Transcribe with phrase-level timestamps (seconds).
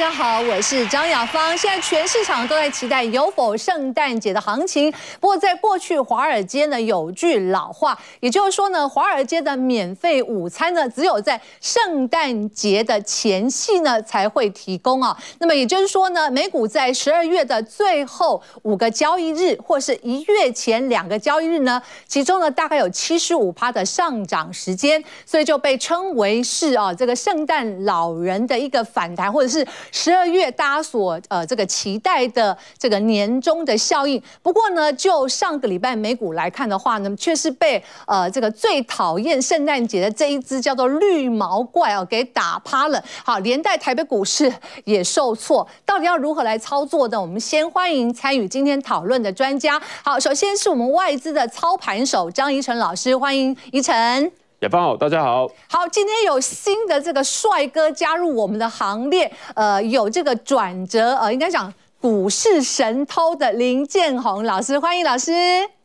[0.00, 1.56] 家好，我是张雅芳。
[1.56, 4.90] 现在全市场都在期待有否圣诞节的行情。
[5.20, 15.14] 不过在过去华尔街呢，有句老话，也就是说呢，华尔街的免费午餐呢，只有在圣诞节的前夕呢才会提供啊。
[15.40, 34.22] 那么也就是说呢，美股在十二月的最后五个交易日，或是一月前两个交易日呢，其中呢大概有七十五趴的上涨时间，所以就被称为是啊这个圣诞老人的一个反弹，或者是十二月大家所呃这个期待的这个年终的效应。
[34.42, 43.02] 不过呢，就上个礼拜美股来看的话呢，却是被呃这个最讨厌圣诞节的这一只叫做绿毛怪哦给打趴了。
[43.24, 44.52] 好，连带台北股市
[44.84, 45.66] 也受挫。
[45.84, 47.20] 到底要如何来操作呢？
[47.20, 49.80] 我们先欢迎参与今天讨论的专家。
[50.02, 54.30] 好，首先是我们外资的操盘手张怡晨老师，欢迎怡晨。
[54.60, 55.48] 雅芳好，大家好。
[55.70, 65.32] 好，今天有新的这个帅哥加入我们的行列，呃，有这个转折，呃，应该讲股市神偷的林建宏老师，欢迎老师。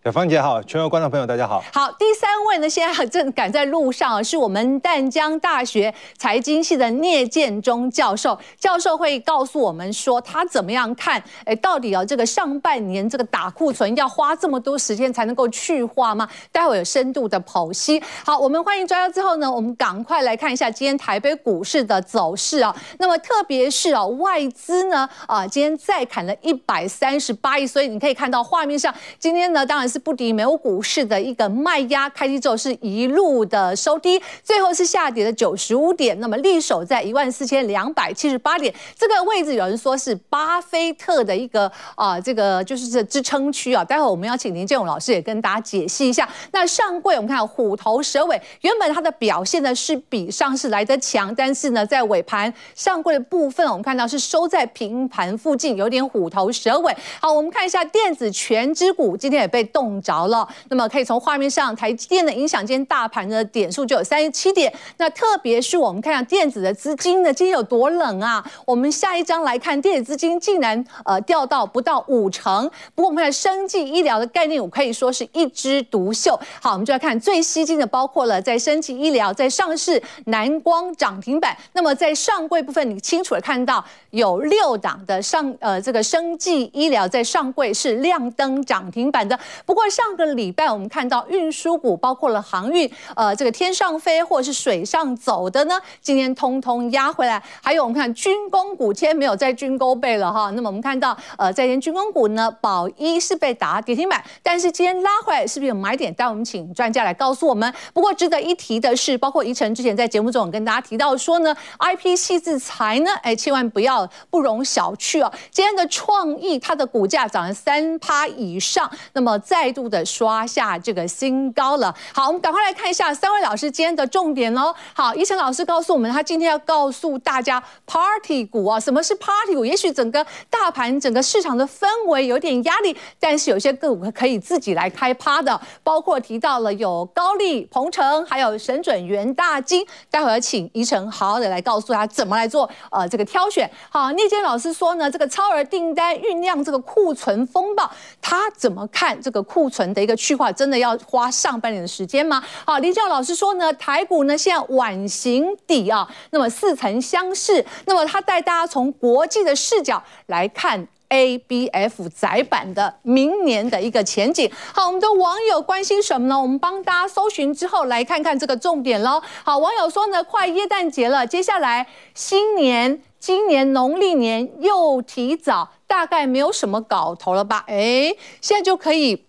[0.06, 1.64] 小芳姐好，全国观众朋友大家好。
[1.74, 8.38] 好，第三位呢，现在正赶在路上啊，是我们淡江大学财经系的聂建中教授。
[8.60, 11.20] 教授会告诉我们说，他怎么样看？
[11.44, 16.30] 哎，到底啊，这个上半年这个打库存要花这么多时间才能够去化吗？
[16.52, 18.00] 待会有深度的剖析。
[18.24, 22.76] 好，我们欢迎专家之后呢，我们赶快来看一下今天台北股市的走势啊。
[23.00, 29.90] 那么特别是啊，外资呢啊，今天再砍了一百三十八亿，所以你可以看到画面上，今天呢当然。
[29.96, 43.86] 是不敌美国股市的一个卖压，开低之后是一路的收低，最后是下跌了九十五点，那么力守在一万四千两百七十八点这个位置，有人说是巴菲特的一个啊，这个就是这支撑区啊。
[43.86, 46.28] 待会我们要请林建勇老师也跟大家解析一下。
[46.52, 56.94] 那上柜我们看虎头蛇尾，原本它的表现呢是比上市来得强，但是呢在尾盘上柜的部分，我们看到是收在平盘附近，有点虎头蛇尾。
[57.22, 59.85] 好，我们看一下电子全支股今天也被动。
[59.86, 64.74] 中着了，那么可以从画面上，台积电的影响，今天大盘的点数就有三十七点。
[64.98, 68.44] 那特别是我们看下电子的资金呢，今天有多冷啊？
[68.66, 72.70] 我们下一张来看，电子资金竟然呃掉到不到五成。
[72.96, 76.40] 不过我们看生技医疗的概念股可以说是一枝独秀。
[76.60, 81.56] 好，我们就来看最吸金的，包括了在生技医疗在上市南光涨停板。
[81.74, 89.38] 那么在上柜部分，你清楚的看到有六档的上呃这个生技医疗在上柜是亮灯涨停板的。
[89.66, 97.44] 不不过上个礼拜我们看到运输股，包括了航运，呃，这个天上飞或者是水上走的呢，今天通通压回来。
[97.62, 100.50] 还有我们看军工股，今天没有在军工背了哈。
[100.52, 106.14] 那么我们看到，呃，在天军工股呢，宝一是被打跌停板，但是今天拉回来是不是有买点？
[106.14, 107.74] 待我们请专家来告诉我们。
[107.94, 115.30] 不过值得一提的是，包括贻程之前在节目中跟大家提到说呢，IP 矽智财呢，哎，千万不要不容小觑哦。
[115.52, 121.96] 今天的创意它的股价涨了三趴以上，那么在再度的刷下这个新高了。
[122.14, 124.76] 好，我们赶快来看一下三位老师今天的重点哦。
[124.94, 129.64] 好，贻程老师告诉我们，他今天要告诉大家，Party 股啊，什么是 Party 股？
[129.64, 139.88] 也许整个大盘、整个市场的氛围有点压力，但是有些个股可以自己来开趴的，包括提到了有高力、鹏程，还有神准、元大金。
[140.12, 143.72] 待会儿请贻程好好的来告诉他怎么来做呃这个挑选。
[143.90, 147.90] 好，聂坚老师说呢，这个超额订单酝酿这个库存风暴，
[148.22, 149.45] 他怎么看这个？
[149.46, 152.44] 库存的一个去化，真的要花上半年的时间吗？
[152.66, 157.66] 好，林教老师说呢，台股呢现在碗形底啊，那么似曾相识。
[157.86, 164.52] 那么他带大家从国际的视角来看 ABF 载板的明年的一个前景。
[164.74, 166.42] 好，我们的网友关心什么呢？
[166.42, 169.22] 我们帮大家搜寻之后来看看这个重点喽。
[169.44, 177.64] 好，网友说呢，快耶诞节了，接下来新年，今年农历年又提早，大概没有什么搞头了吧？
[177.68, 179.25] 哎，现在就可以。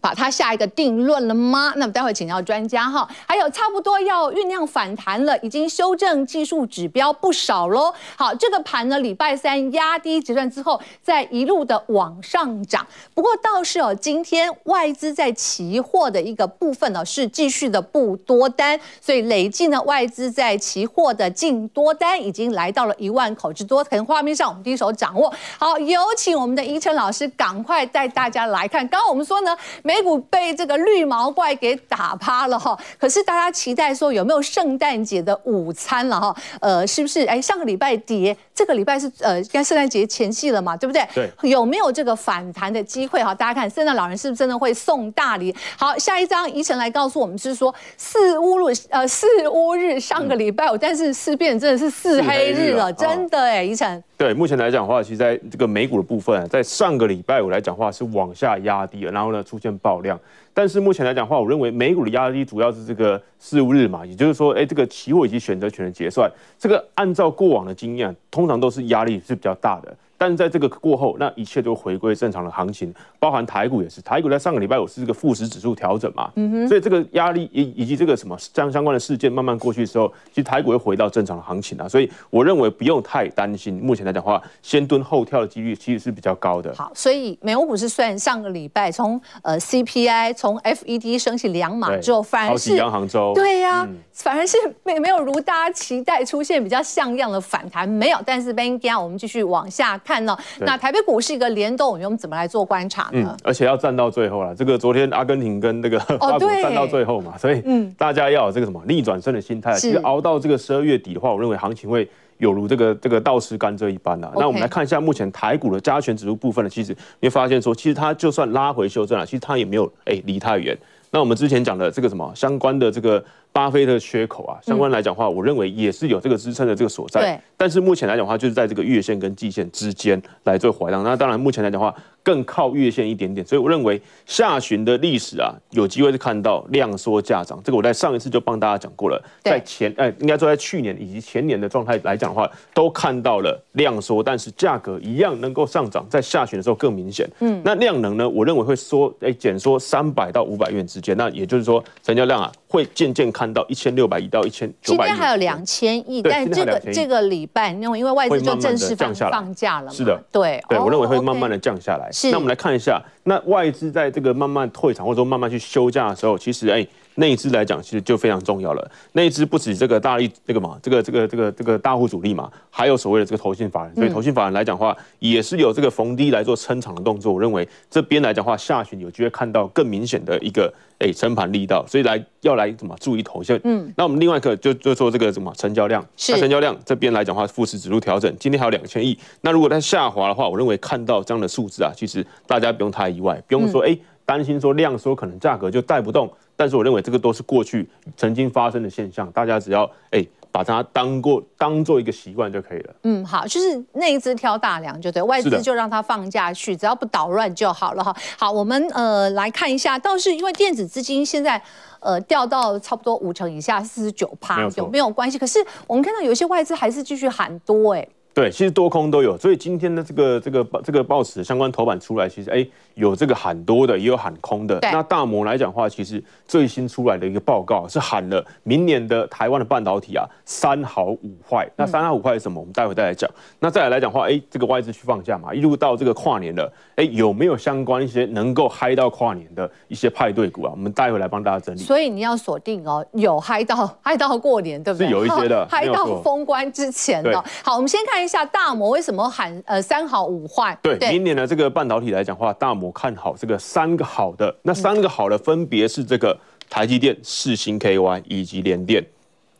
[0.00, 1.72] 把它下一个定论了吗？
[1.76, 3.08] 那么待会请教专家哈。
[3.26, 7.92] 还有差不多要酝酿反弹了，已经修正技术指标不少喽。
[8.16, 12.86] 好，这个盘呢，礼拜三压低结算之后，再一路的往上涨。
[13.14, 23.82] 不过倒是哦，今天外资在期货的一个部分呢，是继续的不多单，所以累计呢，外资在期货的净多单已经来到了一万口之多。
[23.82, 25.32] 可能画面上我们第一手掌握。
[25.58, 28.86] 好，有请我们的贻程老师赶快带大家来看。
[28.86, 29.56] 刚刚我们说呢。
[29.82, 36.36] 美股被这个绿毛怪给打趴了哈，可是大家期待说有没有圣诞节的午餐了哈？
[36.60, 37.24] 呃，是不是？
[37.26, 38.36] 哎，上个礼拜跌。
[38.60, 41.02] 这个礼拜是呃，应该圣诞节前夕了嘛，对不对？
[41.14, 41.48] 对。
[41.48, 43.24] 有没有这个反弹的机会？
[43.24, 45.54] 哈，大家看圣诞老人是不是真的会送大礼？
[45.78, 54.04] 好，下一张宜晨来告诉我们，是说四乌日呃四乌日上个礼拜五，嗯、但是事变真的是四黑日了，日真的哎，宜晨。
[54.18, 60.20] 对，目前来讲的话，其实在这个美股的部分，在上个礼拜五来讲的话是往下压低了，然后呢出现爆量。
[60.52, 69.96] 但是目前来讲的话，我认为美股的压力主要是这个四五日嘛，也就是说，哎，这个期货以及选择权的结算，这个按照过往的经验，通常都是压力是比较大的。
[70.20, 74.02] 但是在这个过后，那一切都回归正常的行情，包含台股也是。
[74.02, 81.88] 台股在上个礼拜五是这个富时指数调整嘛，嗯哼，所以这个压力以以及这个什么相相关的事件慢慢过去的时候，其实台股会回到正常的行情啊。
[81.88, 83.80] 所以我认为不用太担心。
[83.82, 86.74] 目前来讲的话，先蹲后跳的几率其实是比较高的。
[86.74, 98.18] 好，所以美国股市虽然上个礼拜从呃 CPI 从 FED 升起两码之后，反而是央行周，对呀、啊，嗯、反而是没没有如大家期待出现比较像样的反弹，没有。
[98.26, 100.09] 但是 Benja 我们继续往下看。
[100.10, 103.32] 看呢，那台北股市一个联动，我们怎么来做观察呢？
[103.32, 104.52] 嗯，而且要站到最后了。
[104.52, 109.72] 这个昨天阿根廷跟那个 法国站到最后嘛，所以嗯，大家要有这个什么逆转胜的心态。
[109.74, 112.08] 其实熬到这个十二月底的话，我认为行情会
[112.38, 114.32] 有如这个这个倒吃甘蔗一般啊。
[114.34, 120.76] 那我们来看一下目前台股的加权指数部分呢，其实你会发现说，其实它就算拉回修正了，其实它也没有哎离太远。
[121.12, 123.24] 那我们之前讲的这个什么相关的这个。
[123.52, 127.20] 巴菲特缺口啊，相关来讲的话，我认为也是有这个支撑的这个所在。
[127.20, 127.40] 对。
[127.56, 131.02] 但是目前来讲的话，就是在这个月线跟季线之间来做回荡。
[131.02, 133.46] 那当然，目前来讲的话，更靠月线一点点。
[133.46, 137.60] 所以我认为下旬的历史啊，有机会是看到量缩价涨。
[137.62, 139.22] 这个我在上一次就帮大家讲过了。
[139.42, 146.06] 在前呃，应该说在去年以及前年的状态来讲的话，都看到了量缩，但是价格一样能够上涨。
[146.08, 147.28] 在下旬的时候更明显。
[147.40, 147.60] 嗯。
[147.64, 148.28] 那量能呢？
[148.28, 151.16] 我认为会缩，哎，减缩三百到五百元之间。
[151.16, 152.50] 那也就是说，成交量啊。
[152.70, 155.08] 会渐渐看到一千六百亿到一千九百亿。
[155.08, 159.92] 今天还有两千亿，但这个这个礼拜，因为因为外资就正式放放假了嘛。
[159.92, 162.08] 是的，对对，我认为会慢慢的降下来。
[162.12, 166.86] 是，那我们来看一下，那外资在这个慢慢退场或者说慢慢去休假的时候，其实哎。
[167.16, 168.90] 内资来讲，其实就非常重要了。
[169.12, 173.94] 那一支不止这个大力这个嘛，这个这个这个这个大户主力嘛，还有所谓的这个投信法人。
[173.94, 177.32] 所以投信法人来讲的话，也是有这个逢低来做撑场的动作。
[177.32, 181.84] 我认为这边来讲的话，下旬有机会看到更明显的一个诶撑盘力道。
[181.86, 183.60] 所以来要来怎么注意投信？
[183.64, 186.04] 嗯，那我们另外一个就就做这个什么成交量。
[186.16, 186.32] 是。
[186.32, 189.18] 那成交量这边来讲的话，富时指数调整，今天还有两千亿。
[189.40, 196.30] 那如果它下滑的话，我认为看到这样的数字啊，其实大家不用太意外，不用说哎担心说量缩可能价格就带不动。
[196.60, 200.22] 但是我认为这个都是过去曾经发生的现象，大家只要哎
[200.52, 202.94] 把它当过当做一个习惯就可以了。
[203.04, 208.14] 嗯，好，就是内资挑大梁就对，外资就让它放下去，只要不捣乱就好了哈。
[208.36, 211.62] 好，我们呃来看一下，倒是因为电子资金现在
[212.00, 215.38] 呃掉到差不多五成以下，四十九趴，有没有关系？
[215.38, 218.06] 可是我们看到有一些外资还是继续喊多哎。
[218.32, 224.78] 对，其实多空都有，所以今天的这个这个这个报纸相关头版出来，其实哎有这个喊多的，也有喊空的。
[224.78, 231.68] 对那大摩来讲的话，其实最新出来的一个报告是喊了明年的台湾的半导体啊三好五坏。
[231.76, 232.60] 那三好五坏是什么？
[232.60, 233.28] 我们待会再来讲。
[233.58, 240.70] 那再来来讲的话，哎，这个外资去放假嘛，一路到这个跨年了，哎，有没有相关一些能够嗨到跨年的一些派对股啊？
[240.70, 241.80] 我们待会来帮大家整理。
[241.80, 245.08] 所以你要锁定哦，有嗨到嗨到过年，对不对？
[245.08, 247.44] 是有一些的， 嗨到封关之前的。
[247.64, 250.76] 好，我们先看一下大摩为什么喊呃三好五坏？
[250.82, 259.04] 对，对明年的这个半导体来讲的话，大摩看好这个三个好的，那三个好的分别是这个台积电、四星 KY 以及联电，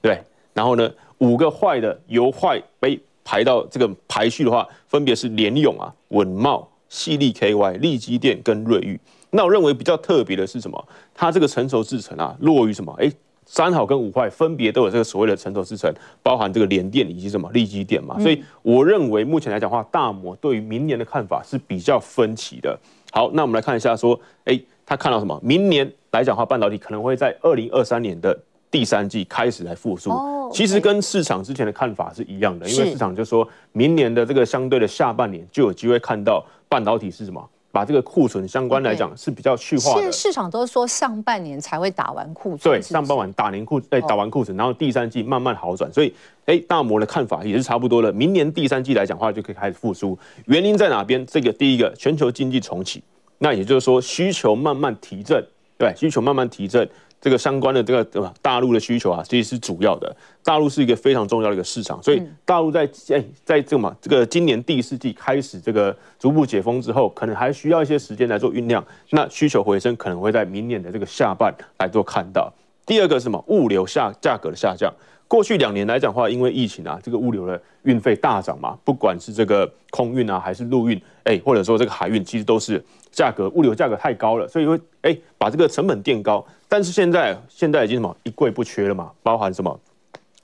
[0.00, 0.23] 对。
[0.52, 8.99] 然后呢，五个坏的由坏被排到这个排序的话，分别是联勇啊、稳懋、矽力 KY、力基电跟瑞昱。
[9.31, 10.88] 那我认为比较特别的是什么？
[11.14, 12.93] 它这个成熟制程啊，落于什么？
[12.99, 13.11] 哎。
[13.52, 15.92] 三好跟五坏分别都有这个所谓的成熟制程，
[16.23, 22.78] 包含这个联电以及什么力积电嘛，所以我认为目前来讲的话，大摩对于明年的看法是比较分歧的。
[23.11, 25.37] 好，那我们来看一下说，哎，他看到什么？
[25.42, 28.38] 明年来讲的话，半导体可能会在二零二三年的
[28.71, 30.12] 第三季开始来复苏。
[30.52, 37.45] 其实跟市场之前的看法是一样的，因为市场就说明年的这个相对的下半年就有机会看到半导体是什么？
[37.73, 40.00] 把这个库存相关来讲是比较去化的。
[40.00, 42.61] 现在市场都说上半年才会打完库存。
[42.61, 45.93] 对，上半年打年库，对，打完库存，然后第三季慢慢好转。
[45.93, 46.15] 所以，
[46.47, 48.12] 哎，大摩的看法也是差不多了。
[48.12, 50.19] 明年第三季来讲的话，就可以开始复苏。
[50.47, 51.25] 原因在哪边？
[51.27, 53.03] 这个第一个，全球经济重启，
[53.39, 55.45] 那也就是说需求慢慢提振，
[55.79, 56.89] 对，需求慢慢提振。
[57.21, 58.33] 这个相关的这个对吧？
[58.41, 60.15] 大陆的需求啊，其实是主要的。
[60.43, 68.83] 大陆是一个非常重要的一个市场，所以大陆在哎，在这个嘛，这个今年第四季开始这个逐步解封之后，可能还需要一些时间来做酝酿。
[69.11, 72.50] 那需求回升可能会在明年的这个下半来做看到。
[72.87, 73.45] 第二个是什么？
[73.49, 74.93] 物流下价格的下降。
[75.31, 86.45] 过去两年来讲的话，因为疫情啊，这个物流的运费大涨嘛，不管是这个空运啊，还是陆运，哎，或者说这个海运，其实都是价格物流价格太高了，所以会哎把这个成本垫高。
[86.69, 89.79] 但是现在现在已经什么一柜不缺了嘛，包含什么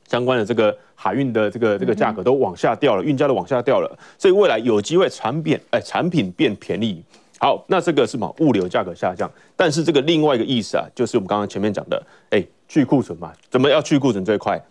[0.06, 7.02] 相关的这个海运的这个这个价格都往下掉了，运价都往下掉了，所以未来有机会产品哎产品变便宜。
[7.40, 12.00] 好，那这个是什么物流价格下降，但是这个另外一个意思啊，就是我们刚刚前面讲的，
[12.30, 14.62] 哎，去库存嘛，怎么要去库存最快？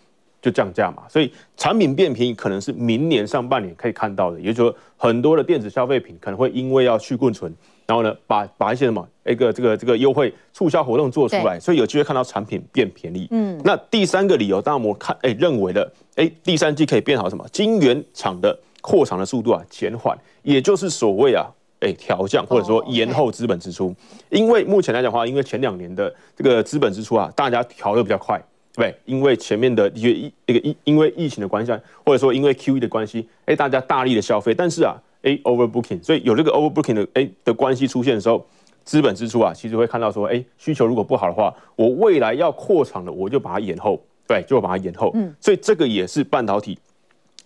[0.45, 7.51] 就降价嘛，所以产品变便宜可能是明年上半年可以看到的，也就是说很多的电子消费品可能会因为要去库存，
[7.87, 13.27] 然后呢把把一些什么一个这个这个优惠促销活动做出来，所以有机会看到产品变便宜。
[13.31, 17.43] 嗯，那第三个理由，当然我们看哎认为的哎第三季可以变好什么？
[17.51, 21.47] 晶圆厂的扩厂的速度啊减缓，也就是所谓啊
[21.79, 23.95] 哎调降或者说延后资本支出，
[24.29, 28.39] 因为目前来讲的话，因为前两年的这个资本支出啊大家调的比较快。
[28.75, 31.71] 对，因为前面的疫那个疫，因为疫情的关系，
[32.05, 38.45] 或者说因为 QE 的关系，哎，大家大力的消费，但是啊，哎，overbooking，所以有这个 overbooking 的哎的关系出现的时候，
[38.83, 46.77] 资本支出啊，其实会看到说，哎，需求如果不好的话，我未来要扩厂的，我就把它延后，对，就把它延后，嗯，所以这个也是半导体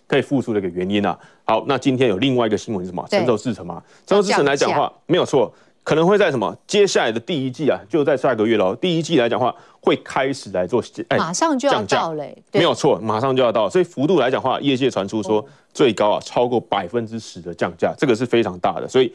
[0.08, 1.16] 可以复苏的一个原因啊。
[1.44, 3.06] 好，那今天有另外一个新闻是什么？
[3.08, 5.52] 成熟制程嘛，成熟制程来讲的话，没有错。
[5.90, 6.56] 可能会在什么？
[6.68, 8.76] 接下来的第一季啊，就在下个月喽。
[8.76, 13.68] 第一季来讲的话，会开始来做，哎，马上就要到嘞，没有错，马上就要到。
[13.68, 15.44] 所以幅度来讲的话，业界传出说
[15.74, 18.86] 最高啊，超过百分之十的降价，这个是非常大的。
[18.86, 19.12] 所以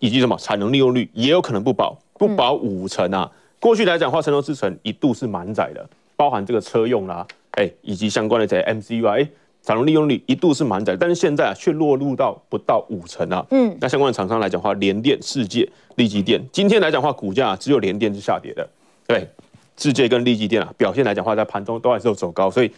[0.00, 3.30] 以及什么产能利用率也有可能不保，不保五成啊。
[3.60, 9.28] 过去来讲的话，成熟制程一度是满载的，包含这个车用啦，哎，以及相关的这些 MCU 啊，哎。
[9.66, 13.44] 产能利用率一度是满载，但是现在啊却落入到不到五成啊。
[13.50, 18.66] 嗯，那相关的厂商来讲的话，联电、世界、力积电，今天来讲的话，股价只有联电是下跌的。
[19.08, 19.28] 对，
[19.76, 22.70] 世界跟力积电啊，表现来讲的话，在盘中都还是有走高，所以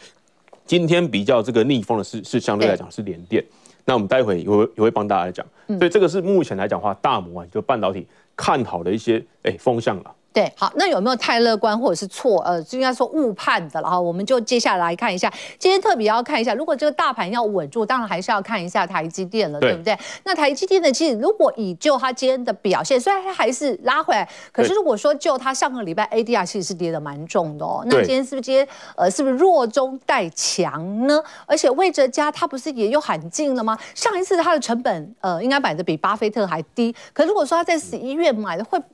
[0.65, 3.45] 今天比较这个逆风的是是相对来讲是联电。
[3.85, 5.45] 那我们待会也会也会帮大家来讲，
[5.79, 10.15] 所以这个是目前来讲的话，大摩啊就半导体看好的一些哎风向了。
[10.31, 12.41] 对，好，那有没有太乐观或者是错？
[12.43, 13.89] 呃，就应该说误判的了。
[13.89, 19.99] 然后我们就接下来看一下，今天特别要看一下，如果这个大盘要稳住，当然还是要看一下台积电了，对，对不对？
[20.25, 27.83] 那台积电呢，其实如果以就它今天的表现，虽然它还是拉回来，可是如果说就它上个礼拜 ADR 其实是跌的蛮重的哦。
[27.87, 31.21] 那今天是不是今天呃是不是弱中带强呢？
[31.47, 33.77] 而且魏哲家他不是也有喊进了吗？
[33.95, 38.79] 上一次他的成本呃应该买的比巴菲特还低，可如果说他在十一月买的会。
[38.79, 38.85] 嗯，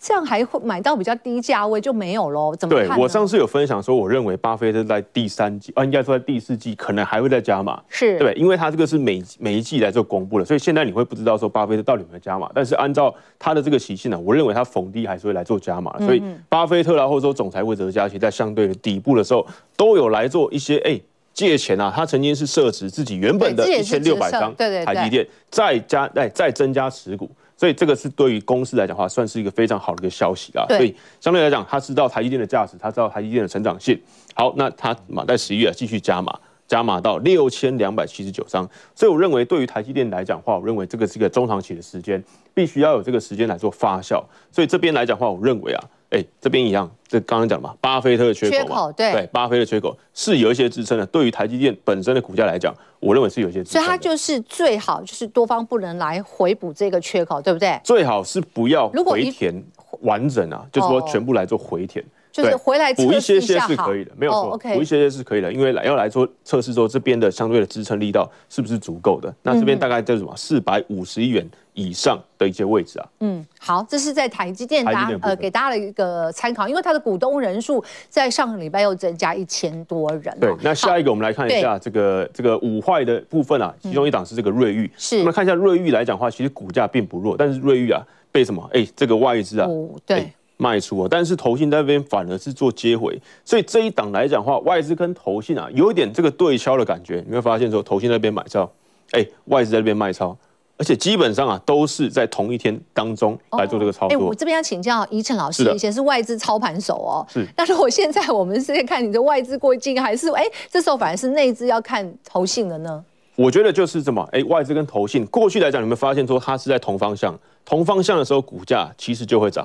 [0.00, 2.54] 这样还会买到比较低价位就没有喽？
[2.56, 2.74] 怎么？
[2.74, 12.50] 对，我上次有分享说，我认为巴菲特在第三季啊，应该说在第四季可能还会再加码，是对，因为他这个是每每一季来做公布的，所以现在你会不知道说巴菲特到底有没有加码。
[12.54, 15.96] 但是按照他的这个习性呢，我认为他逢低还是会来做加码。
[15.98, 21.00] 所以巴菲特啦，或者说总裁魏哲家，其实在相对的底部的时候，都有来做一些哎
[21.32, 21.92] 借钱啊。
[21.94, 27.30] 他曾经是设置自己原本的一千六百张台积电，再加哎再增加持股。
[27.58, 30.64] 所以这个是对于公司来讲的话，算是一个非常好的一个消息啊。
[30.68, 34.00] 所以相对来讲，他知道台积电的价值，他知道台积电的成长性。
[34.34, 36.38] 好，那他马在十一月继续加码，
[36.68, 38.68] 加码到六千两百七十九张。
[38.94, 42.22] 所以我认为，对于台积电来讲的话，我认为这个是一个中长期的时间，
[42.54, 44.22] 必须要有这个时间来做发酵。
[44.52, 45.84] 所以这边来讲的话，我认为啊。
[46.10, 51.04] 哎，这边一样，这刚刚讲嘛，巴菲特的缺口嘛，缺口对，对，巴菲特的缺口是有一些支撑的。
[51.04, 53.72] 对于台积电本身的股价来讲，我认为是有一些支撑。
[53.72, 57.78] 所以它就是最好就是多方不能来回补这个缺口，对不对？
[57.84, 59.62] 最好是不要回填
[60.00, 62.02] 完整啊，就是说全部来做回填。
[62.42, 69.34] 就是回来补一些些是可以的，没有错，补一些些是可以的，因为来要来做测试说这边的相对的支撑力道是不是足够的？
[69.42, 73.08] 那这边大概在什么四百五十亿元以上的一些位置啊？
[73.20, 80.36] 嗯，好，这是在台积电，大家呃给大家的一个参考，因为它的股东人数在上个礼拜又增加一千多人。
[80.40, 88.68] 对，那下一个我们来看一下这个这个五坏的部分啊，其中一档是这个瑞昱，是我们看一下瑞昱来讲的话，其实股价并不弱，但是瑞昱啊被什么？
[88.72, 89.68] 哎，这个外资啊，
[90.06, 90.32] 对。
[90.58, 97.24] 卖出啊，但是投信在那边反而是做接回，所以这一档来讲的话，外资跟投信啊有一点这个对敲的感觉。
[97.26, 98.70] 你会发现说，投信那边买超，
[99.12, 100.36] 哎，外资在那边卖超，
[100.76, 104.16] 而且基本上啊都是在同一天当中来做这个操作。
[104.16, 107.46] 哎、哦，我这边要请教宜晨老师，以前是外资操盘手哦，是。
[107.54, 113.04] 但是我现在我们是在看你的外资过境，还是哎这时候反而是内资要看投信了呢？
[113.36, 119.64] 我觉得就是这么，哎，外资跟投信过去来讲，你们发现说它是在同方向，同方向的时候股价其实就会涨。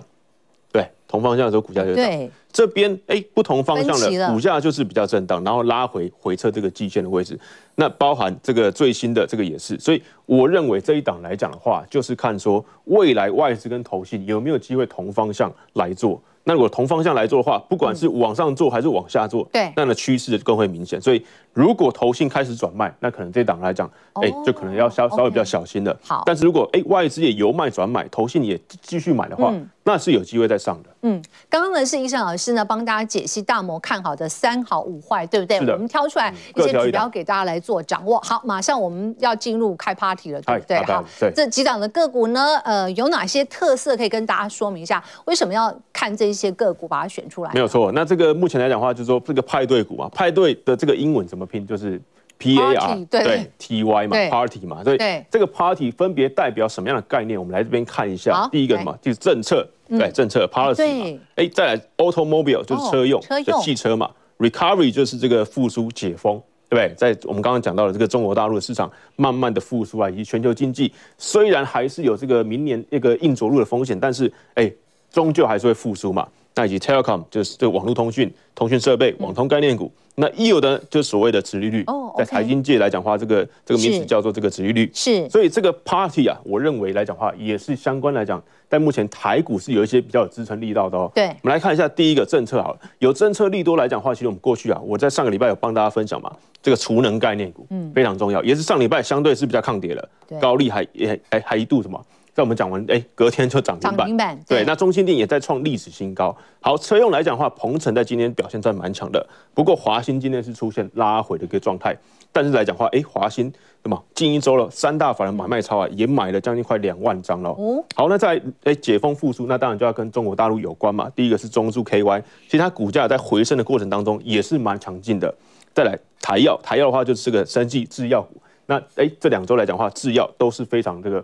[1.13, 1.95] 对，同方向的时候股价就涨。
[1.95, 7.39] 对，这边哎，不同方向的股价就是比较震荡，然后拉回回撤这个季线的位置。
[7.75, 16.21] 那包含这个最新的这个也是，所以我认为这一档来讲的话，就是看说未来外资跟投信有没有机会同方向来做。
[16.45, 20.99] 那如果同方向来做的话，不管是往上做还是往下做，对，那的趋势更会明显。
[20.99, 25.97] 所以如果投信开始转卖，那可能这档来讲，哎，就可能要稍稍微比较小心的。
[26.03, 29.53] 好，但是如果哎外资也由卖转买，投信也继续买的话，
[29.85, 30.89] 那是有机会再上的。
[31.01, 35.59] 嗯，刚刚呢是医生老师呢帮大家解析大摩看好的三好五坏，对不对？
[35.59, 38.19] 我们挑出来一些指标给大家来做掌握。
[38.21, 40.77] 好，马上我们要进入开 party 了，对不对？
[40.85, 41.03] 好，
[41.35, 45.03] 这几档的个股呢，呃，有哪些特色可以跟大家说明一下？
[45.25, 47.51] 为什么要看这些个股，把它选出来？
[47.53, 47.91] 没有错。
[47.91, 51.67] 那这个目前来讲的话，就是说这个派对股啊，派对的这个英文怎么拼？
[51.67, 52.01] 就是
[52.43, 54.83] P A R 对 T Y 嘛，Party 嘛。
[54.83, 54.97] 所以
[55.31, 57.39] 这个 Party 分别代表什么样的概念？
[57.39, 58.47] 我们来这边看一下。
[58.51, 58.97] 第一个什么？
[59.01, 59.67] 就是政策。
[59.89, 64.09] 对，政策 policy 嘛，哎，再来 automobile 就是车用，就汽车嘛
[64.39, 66.95] ，recovery 就是这个复苏解封，对不对？
[66.95, 74.71] 在我们刚刚讲到的这个中国大陆的市场慢慢的复苏啊，以及全球经济虽然还是有这个明年一个硬着陆的风险，但是哎，
[75.11, 76.27] 终究还是会复苏嘛。
[76.55, 79.91] 那以及 telecom 就是这个网络通讯、通讯设备、网通概念股。
[80.15, 81.83] 那 yield 呢，就是所谓的殖利率，
[82.15, 84.87] 在财经界来讲话，这个这个名词叫做这个殖利率。
[84.93, 91.11] 是，所以这个 party 啊，我认为来讲话也是相关来讲，在目前台股是有一些比较有支撑力道的哦。
[91.15, 96.31] 对，我们来看一下第一个政策好了，有政策利多来讲话，其实我们过去啊，我在上个礼拜有帮大家分享嘛，
[96.61, 101.99] 这个储能概念股，嗯，非常重要，也是上礼拜相对是比较抗跌的，高利还也还还一度什么？
[102.33, 104.17] 在我们讲完，哎、欸，隔天就涨停板。
[104.17, 106.35] 板对，对，那中心电也在创历史新高。
[106.59, 109.23] 好，车用来讲的话，鹏程在今天表现算蛮强的。
[109.53, 111.95] 不过华兴今天是出现拉回的一个状态。
[112.31, 117.51] 但是来讲的话，哎、欸，华兴那么近一周了，三大法人买卖超啊，也买了将近快两万张了。
[117.51, 121.07] 哦，好，那在哎、欸、解封复苏，那当然就要跟中国大陆有关嘛。
[121.15, 125.31] 第一个是中租 KY，其实它股价在回升的过程当中也是蛮强劲的。
[125.75, 128.41] 再来台药，台药的话就是个生技制药股。
[128.65, 131.23] 那哎、欸，这两周来讲的话，制药都是非常这个。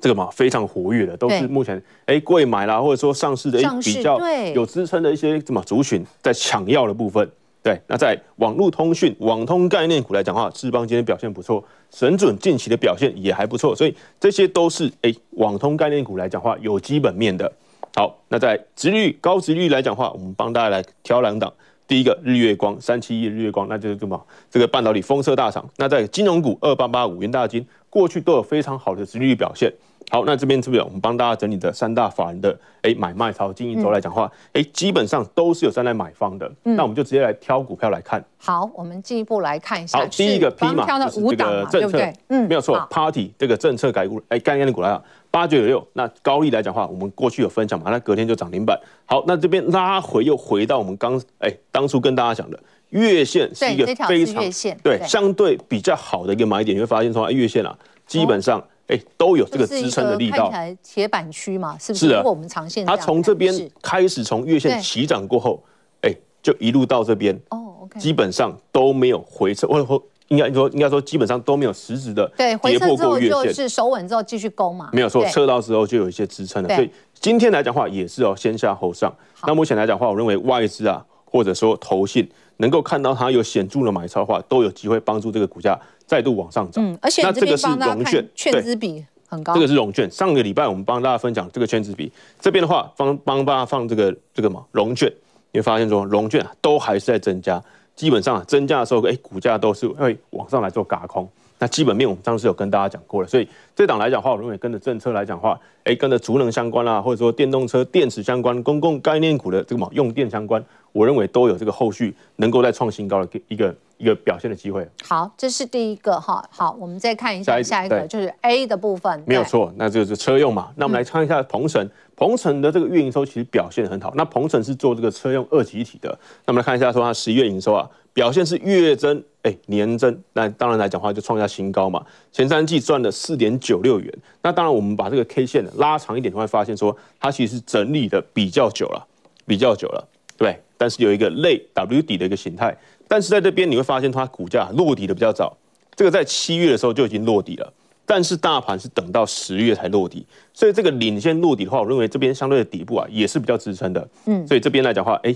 [0.00, 4.18] 这个嘛非常活跃的，都是目前哎贵买啦，或者说上市的一比较
[4.54, 7.28] 有支撑的一些什么族群在抢药的部分。
[7.62, 17.50] 对，那在网络通讯、网通概念股来讲的话，智邦今天表现不错，神准近期的表现也还不错，所以这些都是哎网通概念股来讲的话有基本面的。
[17.96, 21.52] 好，那在殖利率高殖利率来讲的话，我们帮大家来挑两档。
[21.88, 24.20] 第一个日月光三七一日月光，那就是什么？
[24.50, 25.64] 这个半导体封测大厂。
[25.76, 27.64] 那在金融股二八八五元大金，
[27.96, 29.72] 过去都有非常好的殖利率表现。
[30.10, 36.46] 好，那这边是不是我们帮大家整理的三大法人的哎买卖超经营周来讲话，哎、嗯、基本上都是有站在买方的。
[36.64, 38.22] 嗯、那我们就直接来挑股票来看。
[38.36, 39.98] 好，我们进一步来看一下。
[39.98, 45.84] 好，第一个 P 嘛，就是这个政策，嗯，没有错，Party 这个政策改股哎概念股来了，八九九六。
[45.94, 48.78] 那高利来讲话，我们过去有分享嘛，那隔天就涨停板。
[49.06, 54.42] 好，那这边拉回又回到我们刚哎当初跟大家讲的月线是一个非常
[54.82, 58.62] 对相对比较好的一个买点，你会发现说月线啊，基本上。
[58.88, 60.48] 哎，都有这个支撑的力道。
[60.48, 62.06] 看起来铁板区嘛，是不是？
[62.06, 65.60] 如果我们长线，它从这边开始，从月线起涨过后，
[66.02, 67.34] 哎，就一路到这边。
[67.48, 67.98] 哦，OK。
[67.98, 73.42] 基本上都没有回撤，或者说应该说应该说基本上都没有实质的跌破过月线。
[73.48, 74.88] 就是守稳之后继续攻嘛。
[74.92, 76.72] 没有错，测到之后就有一些支撑了。
[76.72, 79.12] 所以今天来讲的话也是哦，先下后上。
[79.48, 85.78] 那目前来讲的话，我认为外资啊，或者说投信能够看到它有显著的买超的话，都有机会帮助这个股价。
[86.06, 89.52] 再度往上涨，嗯，而且这个是融券，券资比很高。
[89.54, 95.12] 这个是融券，上个礼拜我们帮大家分享这个券资比，这边的话帮帮大家放这个这个嘛融券，
[95.50, 97.60] 你会发现说融券都还是在增加，
[97.96, 101.28] 基本上增加的时候，哎，股价都是会往上来做嘎空。
[101.58, 114.86] 那基本面我们当时有跟大家讲过了，所以这档来讲的话，我认为跟着政策来讲的话，哎，跟着储能相关啦，或者说电动车电池相关、公共概念股的这个嘛用电相关，我认为都有这个后续能够再创新高的一个一个表现的机会。
[115.02, 116.46] 好，这是第一个哈。
[116.50, 119.22] 好，我们再看一下下一个，就是 A 的部分。
[119.26, 120.68] 没有错，那就是车用嘛。
[120.76, 124.12] 那我们来看一下鹏程，鹏程的这个月营收其实表现很好。
[124.14, 126.10] 那鹏程是做这个车用二级体的。
[126.44, 127.88] 那我们来看一下说它十一月营收啊。
[128.12, 132.04] 表现是月增，哎，年增，那当然来讲的话就创下新高嘛。
[132.32, 134.12] 前三季赚了四点九六元。
[134.42, 139.06] 那当然，我们把这个 K 线拉长一点，你会发现说它其实是整理的比较久了，
[139.46, 140.60] 比较久了，对。
[140.76, 145.56] 但是有一个类 W 底的一个形态，但是在这边你会发现它股价落底的比较早。
[145.94, 147.72] 这个在七月的时候就已经落底了，
[148.04, 154.08] 但是大盘是等到十月才落底，所以这个领先落底的话，我认为这边相对的底部啊也是比较支撑的。
[154.24, 155.32] 嗯，所以这边来讲的话，哎。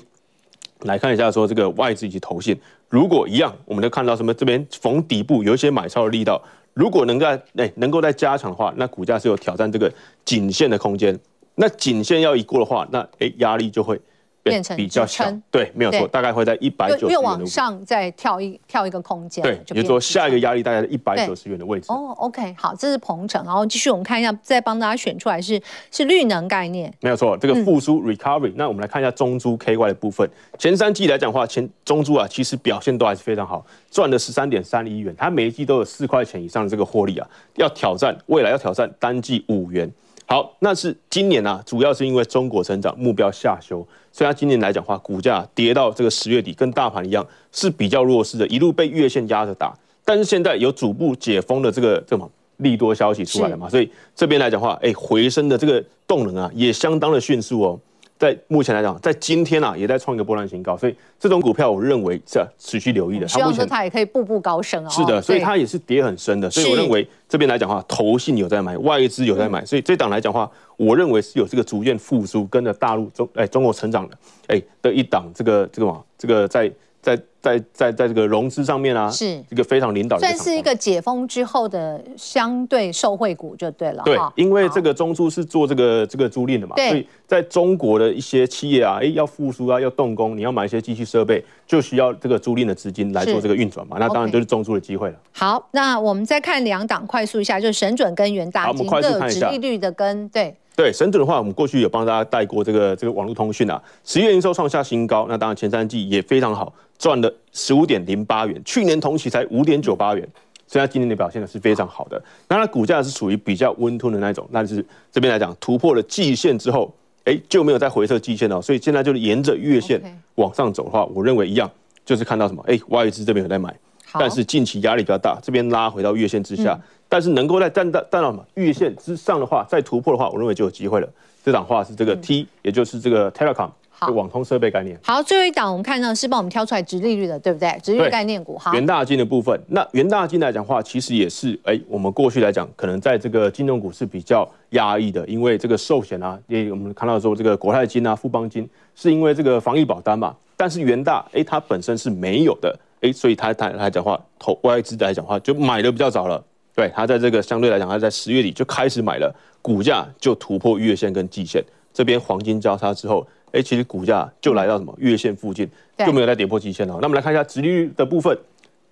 [0.83, 4.33] 来看一下，说这个外资以及投信，如果一样，我们就看到什么？
[4.35, 6.43] 这边逢底部有一些买超的力道，
[6.75, 9.93] 如果能在哎能够再加强的话，那股价是有挑战这个
[10.25, 11.19] 颈线的空间。
[11.55, 14.01] 那颈线要一过的话，那哎压力就会
[14.42, 21.87] 变成比较小，对，没有错，大概会在一百九十元的往上再跳一跳一个空间，对，也就是说下一个压力大概在一百九十元的位置。
[21.92, 28.55] 哦，OK，好，这是鹏程，然后继续我们看一下，再帮大家选出来是是绿能概念，没有错，这个复苏 recovery、嗯。
[28.57, 39.90] 那我们来看一下中珠 KY 的部分，前三季来讲的话，前中珠啊其实表现都还是非常好，赚了十三点三一元，它每一季都有四块钱以上的这个获利啊，要挑战未来要挑战单季五元。
[40.33, 49.77] 好，那是今年啊，主要是因为中国成长目标下修，所以它今年来讲的话，股价跌到这个十月底，跟大盘一样是比较弱势的，一路被月线压着打。
[50.05, 57.81] 但是现在有逐步解封的这个这么利多消息出来了嘛，所以这边来讲的话，哎，回升的这个动能啊，也相当的迅速哦。
[58.20, 63.26] 在目前来讲，在今天啊，也在创一个波段新高，所以这种股票我认为是要持续留意的。
[63.26, 64.90] 希望说它也可以步步高升啊。
[64.90, 76.70] 是的，所以它也是跌很深的，所以我认为这边来讲的话，投信有在买，外资有在买，所以这档来讲的话，我认为是有这个逐渐复苏，跟着大陆中哎中国成长的哎的一档这个这个嘛这个在。
[77.02, 84.02] 在在在在这个融资上面啊，是一个非常领导的，算是一个解封之后的相对受惠股就对了。
[84.04, 93.96] 对，因为这个中租是做这个这个租赁的嘛，所以在中国的一些企业啊，哎，要复苏啊，要动工，你要买一些机器设备，就需要这个租赁的资金来做这个运转嘛。
[93.98, 95.16] 那当然就是中租的机会了。
[95.32, 100.54] 好，那我们再看两档，快速一下，就是神准跟元大金，我们快速看一下，利率的跟对。
[100.81, 110.27] 对神准的话，我们过去有帮大家带过这个这个网络通讯啊，十月营收创下新高，那当然前三季也非常好，赚了十五点零八元，去年同期才五点九八元，
[110.66, 112.23] 所以它今年的表现呢是非常好的。
[112.49, 116.90] 那它股价是属于比较温吞的那种，那就是这边来讲突破了季线之后，
[117.25, 120.01] 哎就没有再回撤季线了，所以现在就是沿着月线
[120.37, 121.71] 往上走的话，我认为一样
[122.07, 123.79] 就是看到什么，哎外资这边有在买，
[124.14, 126.73] 但是近期压力比较大，这边拉回到月线之下。
[126.73, 131.09] 嗯但是能够在站到站到什么月线之上的话，再突破的话，我认为就有机会了。
[131.44, 133.70] 这档话是这个 T，、嗯、也就是这个 Telecom，
[134.07, 134.96] 就网通设备概念。
[135.03, 137.77] 好，最后一档我们看到是帮我们挑出来直利率的，对不对？
[137.83, 138.57] 直利率概念股。
[138.57, 150.37] 哈，元大金的部分，那元大金来讲的话，其实也是哎、欸，我们过去来讲，可能在这个金融股是比较压抑的，因为这个寿险啊，也我们看到说这个国泰金啊、富邦金，是因为这个防疫保单嘛。
[150.57, 156.44] 但是元大哎、欸，它本身是没有的哎、欸，所以它它来讲的话，投外资来讲的话，就买的比较早了。
[156.81, 161.62] 对，他在这个相对来讲，他在十月底就开始买了，股价就突破月线跟季线，
[161.93, 166.95] 这边黄金交叉之后，哎，其实股价就来到什么月线附近，就没有再跌破季线了。
[167.03, 168.35] 那我们来看一下殖利率的部分，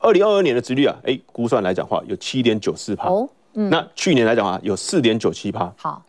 [0.01, 3.09] 二零二二年的殖利率啊，哎，估算来讲话有七点九四趴，
[3.55, 5.73] 那去年来讲啊有四点九七帕。
[5.79, 6.03] 好。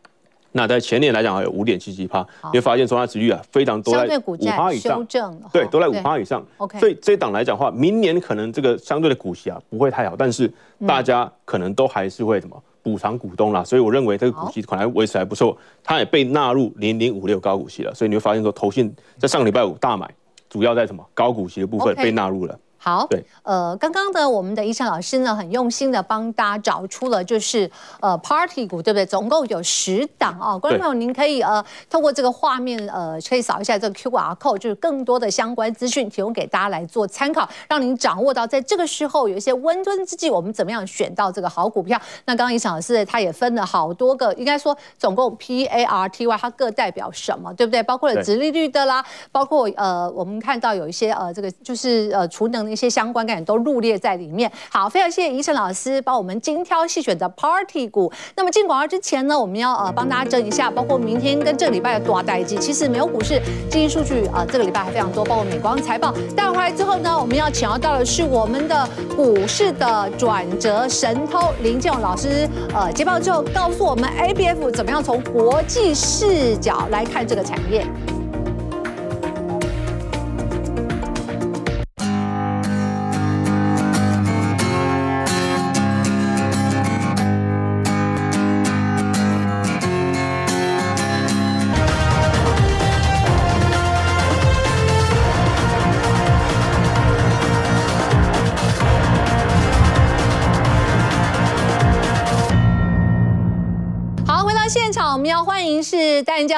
[0.51, 5.05] 那在前年来讲，还有五点七七趴，你会发现说它殖利率啊非常多，在五趴以上，
[5.53, 6.43] 对，都在五趴以上。
[6.57, 10.51] OK，所以这一档来讲的话，明年可能这个相对的股息啊不会太好，但是
[10.87, 20.09] 大家可能都还是会什么补偿股东啦，所以我认为这个股息可能维持还不错，它也被纳入零零五六高股息了，所以你会发现说投信在上个礼拜五大买，
[20.49, 22.57] 主要在什么高股息的部分被纳入了。
[22.89, 29.05] 好，对，呃，刚刚的我们的贻程老师呢，很用心的帮大家找出了，就是呃，Party 股，对不对？
[29.05, 41.99] 总共有十档啊，观众朋友，您可以呃，透过这个画面，呃，可以扫一下这个 QR code，就是更多的相关资讯提供给大家来做参考，让您掌握到在这个时候有一些温吞之际，我们怎么样选到这个好股票。
[42.25, 47.83] 那刚刚贻程老师他也分了好多个，应该说总共 P A R T Y，它各代表什么，对不对？
[47.83, 52.59] 包括了殖利率的啦，包括呃，我们看到有一些呃，这个就是呃，储能。
[52.69, 54.51] 一些相关概念都入列在里面。
[54.69, 58.11] 好，非常谢谢宜晨老师帮我们精挑细选的 Party 股。
[58.35, 62.57] 那么进广告之前呢，我们要呃帮大家整一下，包括明天跟这个礼拜的多少代机。
[62.57, 66.13] 其实美国股市经济数据啊、呃，这个礼拜还非常多，包括美光财报。
[66.35, 72.47] 带回来之后呢，我们要请到的是我们的股市的转折神偷林建勇老师。
[72.73, 77.85] 呃，接报之后告诉我们 ABF 怎么样从国际视角来看这个产业。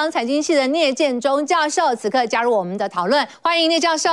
[0.02, 4.10] 是淡江财经系的聂建中教授，此刻加入我们的讨论，欢迎聂教授。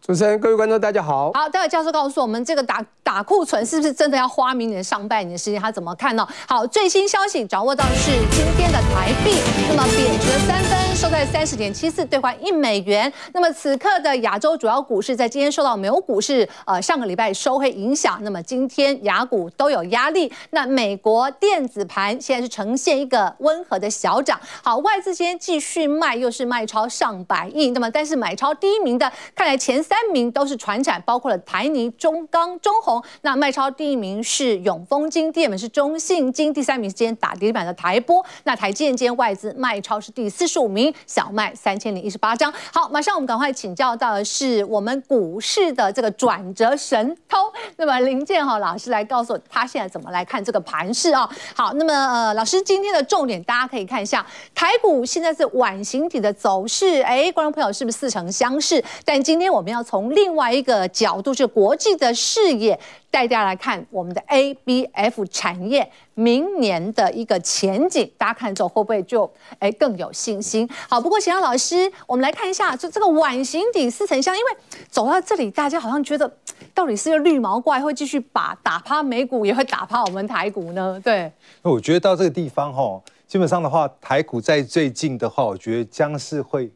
[0.00, 1.30] 主持人、各位观众，大家好。
[1.34, 5.60] 好，待会教授告诉我们，这个打打库存是不是真的要花明年上半年的时间？
[5.60, 6.26] 他怎么看呢？
[6.48, 9.36] 好，最新消息掌握到是今天的台币，
[9.68, 13.12] 那么贬值了三分，收在三十点七四兑换一美元。
[13.34, 20.32] 那么此刻的亚洲主要股市在今天受到美国股市呃上个礼拜收黑影响，那么今天雅股都有压力。
[20.50, 24.26] 那美国电子盘现在是呈现一个温和的小涨。
[24.26, 24.40] 涨。
[24.62, 27.70] 好，外资今天继续卖，又是卖超上百亿。
[27.70, 33.02] 那么，但是买超第一名的，看来前三名都是传产，包括了台泥、中钢、中鸿。
[33.22, 38.24] 那卖超第一名是永丰金，第二名是中信金，第三名是今天打跌板的台玻。
[38.44, 42.52] 那台建间外资卖超是第四十五名，小卖三千零一十八张。
[42.72, 47.38] 好，马上我们赶快请教到的是我们股市的这个转折神偷，
[47.76, 51.28] 那么林建豪老师来告诉我他现在怎么来看这个盘势啊？
[51.54, 58.84] 好，那么呃，老师今天的重点大家可以看一下，台股现在是碗形体的走势，哎，观众朋友是不是似曾相识？
[59.02, 62.78] 但今天我们要从另外一个角度，是国际的视野。
[63.08, 70.68] 带大家来看我们的 ABF 产业明年的一个前景，大家看之后会不会就哎更有信心？
[70.86, 74.50] 好，不过请老师，我们来看一下，就这个碗形底似曾相，因为
[74.90, 76.30] 走到这里，大家好像觉得
[76.74, 81.00] 到底是个绿毛怪会继续把打趴美股，也会打趴我们台股呢？
[81.02, 86.70] 对，那我觉得到这个地方哈，基本上的话，台股在最近的话，我觉得将是会。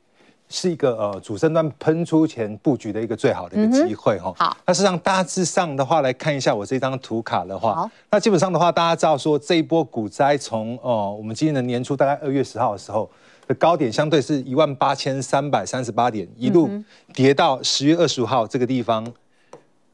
[0.53, 4.35] 是一个呃主升段喷出前布局的一个最好的一个机会哈。
[4.37, 13.09] 好，那实际上大致上的话来看一下我这张图卡的话，好，那基本上的话大家知道说这一波股灾从呃我们今年的年初大概二月十号的时候
[13.47, 16.69] 的高点相对是一万八千三百三十八点，一路
[17.15, 19.07] 跌到十月二十五号这个地方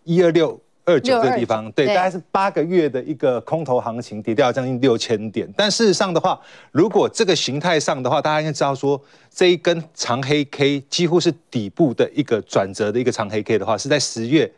[0.05, 0.59] 一二六。
[0.87, 5.47] 二九这个地方，对，大概是八个月的一个空头行情，跌掉将近六千点。
[5.57, 14.51] 但事实上的话，如果这个形态上的话，大家应该知道说，这一根长黑 K 几乎是底部的一个转折的一个长黑 K 的话，是在十月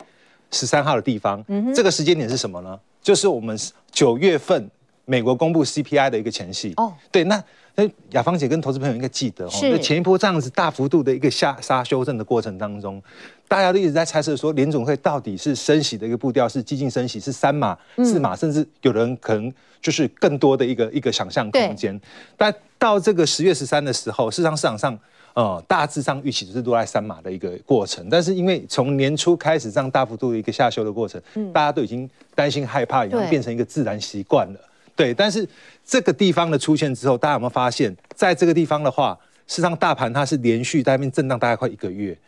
[0.51, 1.43] 十三号的地方。
[1.49, 2.79] 嗯，这个时间点是什么呢？
[3.01, 3.59] 就是我们
[3.91, 4.71] 九月份
[5.09, 6.75] 美国公布 CPI 的一个前夕。
[6.77, 7.43] 哦，对，那。
[7.81, 13.01] 那雅芳姐跟投资朋友应该记得哦，那前一波这样子大幅度的一个下杀修正的过程当中，
[13.47, 22.01] 大家都一直在猜测说联总会到底是升息的一个步调是激进升息，是三码、四码，甚至有人可能就是更多的一个一个想象空间。
[22.37, 24.99] 但到这个十月十三的时候，事实上市场上
[25.35, 28.05] 呃大致上预期就是落在三码的一个过程。
[28.11, 34.59] 但是因为从年初开始这样大幅度的一个下修的过程，大家都已经担心害怕，已经变成一个自然习惯了。
[34.99, 35.49] 对，但是
[35.85, 42.19] 这个地方的出现之后，大家有没有发现，在这个地方的话，事实上大盘它是连续在那边震荡大概快一个月，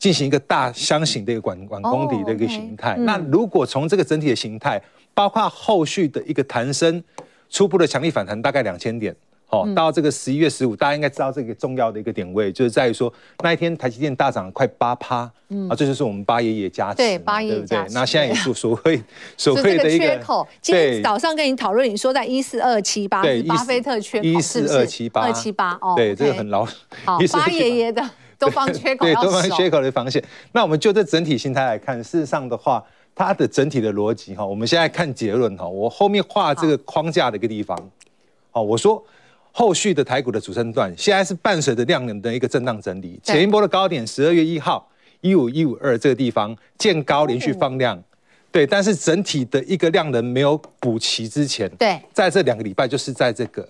[0.00, 2.94] 进行一个大箱型的一个管管攻底的一个形态。
[2.94, 3.04] Oh.
[3.04, 4.82] 那如果从这个整体的形态，
[5.14, 7.00] 包括后续的一个弹升，
[7.48, 9.14] 初步的强力反弹大概两千点。
[9.52, 13.12] 哦，到这个十一月十五，大家应该知道这个重要的一个点位，就是在于说
[13.42, 17.92] 那一天台积电大涨了快八趴，嗯，啊，这就是我们八爷爷加持，对，八爷爷加持。
[17.92, 19.02] 那现在也是 所谓
[19.36, 20.48] 所谓的一个缺口。
[20.62, 26.64] 今天早上跟你讨论，你说在一四二七八，对，巴菲特缺口一四二七八，二七八哦，对，这个很老。
[27.04, 28.02] 好，八爷爷的
[28.38, 30.24] 都放缺口， 对，都放缺口的防线。
[30.52, 32.82] 那我们就这整体形态来看，事实上的话，
[33.14, 37.78] 它的整体的逻辑哈，我们现在看结论哈，我后面画这个框架的一个地方，
[38.50, 39.04] 好，我说。
[39.52, 43.20] 后续的台股的主升段，现在是伴随着量能的一个震荡整理。
[43.22, 48.02] 前一波的高点，十二月一号一五一五二这个地方见高连续放量，
[48.50, 53.68] 对，但是整体的一个量能没有补齐之前，对，在这两个礼拜就是在这个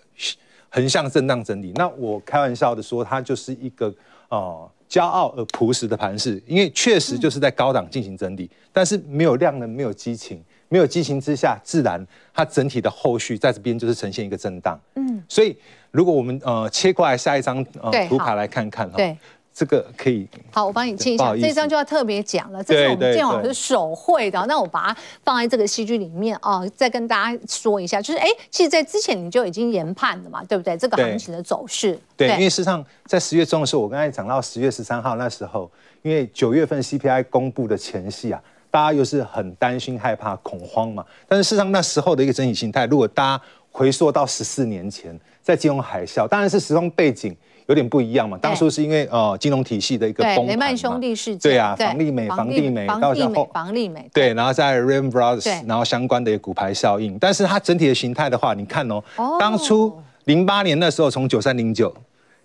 [0.68, 1.72] 横向震荡整理。
[1.74, 3.92] 那我开玩笑的说，它就是一个
[4.28, 10.40] 哦骄傲而朴实的盘势，因为确实就是在高档进行整理，但是没有量能，没有激情。
[10.72, 14.80] 没有激情之下，自然它整体的后续在这边就是呈现一个震荡。
[14.94, 15.54] 嗯，所以
[15.90, 19.14] 如果我们呃切过来下一张呃图卡来看看哈，对，
[19.52, 20.26] 这个可以。
[20.50, 24.42] 好，我帮你清一下，这张就要特别讲了，这是我们建华老师手绘的。
[24.46, 30.74] 那我把它放在这个戏剧里面啊，再跟大家说一下，就是哎，其实，在之前你就已经研判了嘛，对不对？
[30.78, 32.00] 这个行情的走势。
[32.16, 38.42] 对，因为事实上在十月中的时候，我刚才讲到十月十三号那时候，因为九月份 CPI 公布的前夕啊。
[38.72, 41.04] 大家又是很担心、害怕、恐慌嘛？
[41.28, 48.38] 但是事实上那时候的一个整体形态，如果大家回溯到十四年前，在金融海啸，当然是时空背景有点不一样嘛。
[48.38, 57.18] 当初是因为呃金融体系的一个崩盘，雷曼兄弟事件，对啊，房利美、房地美，到时候房利美，对，然后在 Lehman Brothers，然后相关的一个骨牌效应。
[57.18, 59.04] 但是它整体的形态的话，你看哦，
[59.38, 61.94] 当初零八年那时候从九三零九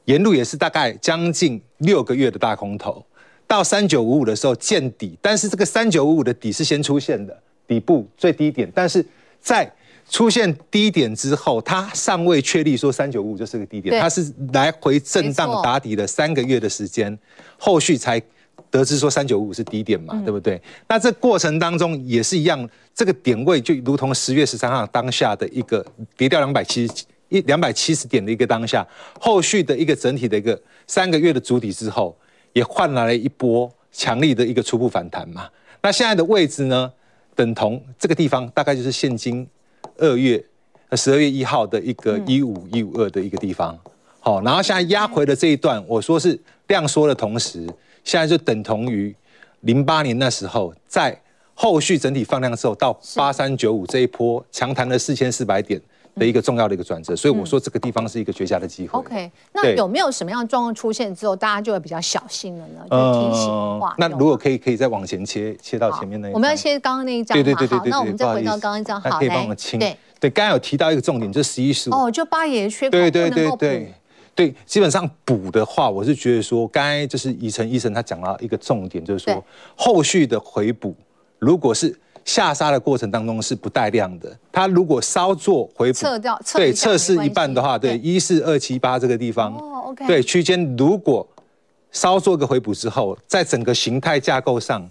[0.06, 3.02] 沿路也是大概将近六个月的大空头。
[3.48, 9.04] 到三九五五的时候见底，但是这个三九五五的底是先出现的底部最低点，但是
[9.40, 9.72] 在
[10.10, 17.18] 出现低点之后，它尚未确立说三九五五就是个低点，它是来回震荡打底了三个月的时间，
[17.58, 18.22] 后续才
[18.70, 20.62] 得知说三九五五是低点嘛，对不对？
[20.90, 25.86] 那这过程当中也是一样，这个点位就如同十月十三号当下的一个
[26.18, 26.94] 跌掉两百七十
[27.30, 28.86] 一两百七十点的一个当下，
[29.22, 32.14] 后续的一个整体的一个三个月的主底之后。
[32.58, 35.48] 也换来了一波强力的一个初步反弹嘛。
[35.84, 36.92] 那现在的位置呢，
[37.36, 39.48] 等同这个地方大概就是现今
[39.98, 40.44] 二月
[40.94, 43.78] 十二月一号的一个一五一五二的一个地方，
[44.20, 47.68] 好，然后现在压回的这一段，我说是量缩的同时，
[48.04, 49.16] 现在就等同于
[49.62, 51.16] 零八年那时候，在
[51.54, 55.80] 后续整体放量之后到八三九五这一波强弹了四千四百点。
[56.18, 59.00] 的一个重要的一个转折，所以我说这个地方是一个绝佳的机会。
[59.00, 62.82] OK，那有没有什么样的状况出现之后，大家就会比较小心了呢？
[62.90, 66.34] 就提醒的话，那如果可以，可以再往前切，切到前面那一。
[66.34, 67.36] 我们要切刚刚那一张。
[67.36, 67.90] 对对对对对。
[67.90, 69.80] 那我们再回到刚刚一张，好，可以帮我清。
[69.80, 71.94] 对对，刚刚有提到一个重点，就是十一十五。
[71.94, 73.94] 哦，就八爷缺口对对对对
[74.36, 79.44] 对，基本上补的话，我是觉得说，刚才就是宜晨医生他讲了一个重点，就是说
[79.76, 80.96] 后续的回补，
[81.40, 81.98] 如果是。
[82.28, 91.26] 下杀的过程当中是不带量的，它如果稍作回补，测掉，对，测试一半的话，对，一四二七八这个地方，哦，OK，对，区间如果
[91.92, 94.88] 稍做个回补之后，在整个形态架构上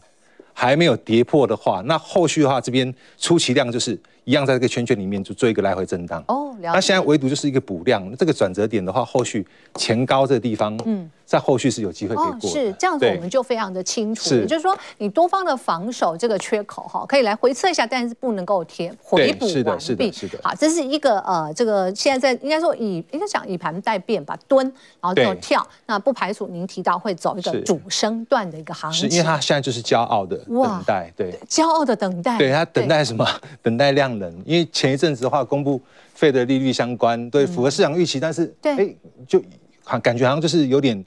[0.54, 3.96] 还没有跌破的话，那后续的话，这边出奇量就是。
[4.26, 6.22] 一样在这个圈圈里面就做一个来回震荡。
[6.26, 6.72] 哦，了。
[6.72, 12.50] 那现在唯独就是一个补量，这个转折点的话，后续前高这个地方，嗯，在后续是有机会可以过。
[12.50, 14.34] 是这样子，我们就非常的清楚。
[14.34, 19.52] 也就是说，你多方的防守这个缺口哈，可以来回测一下，但是不能够贴回补完毕。
[19.52, 20.40] 是的，是的，是的。
[20.42, 24.66] 好，这是一个呃，这个现在在应该说以应该讲以盘待变吧，蹲，
[25.00, 25.64] 然后就跳。
[25.86, 29.08] 那不排除您提到会走一个主升段的一个行情。
[29.08, 32.36] 是因为它现在就是骄傲的等待，对，骄傲的等待。
[32.38, 33.24] 对，它等待什么？
[33.62, 34.15] 等待量。
[34.44, 35.80] 因为前一阵子的话，公布
[36.18, 38.94] Fed 的利率相关，对，符合市场预期，但是对，哎，
[39.28, 39.42] 就
[39.84, 41.04] 好感觉好像就是有点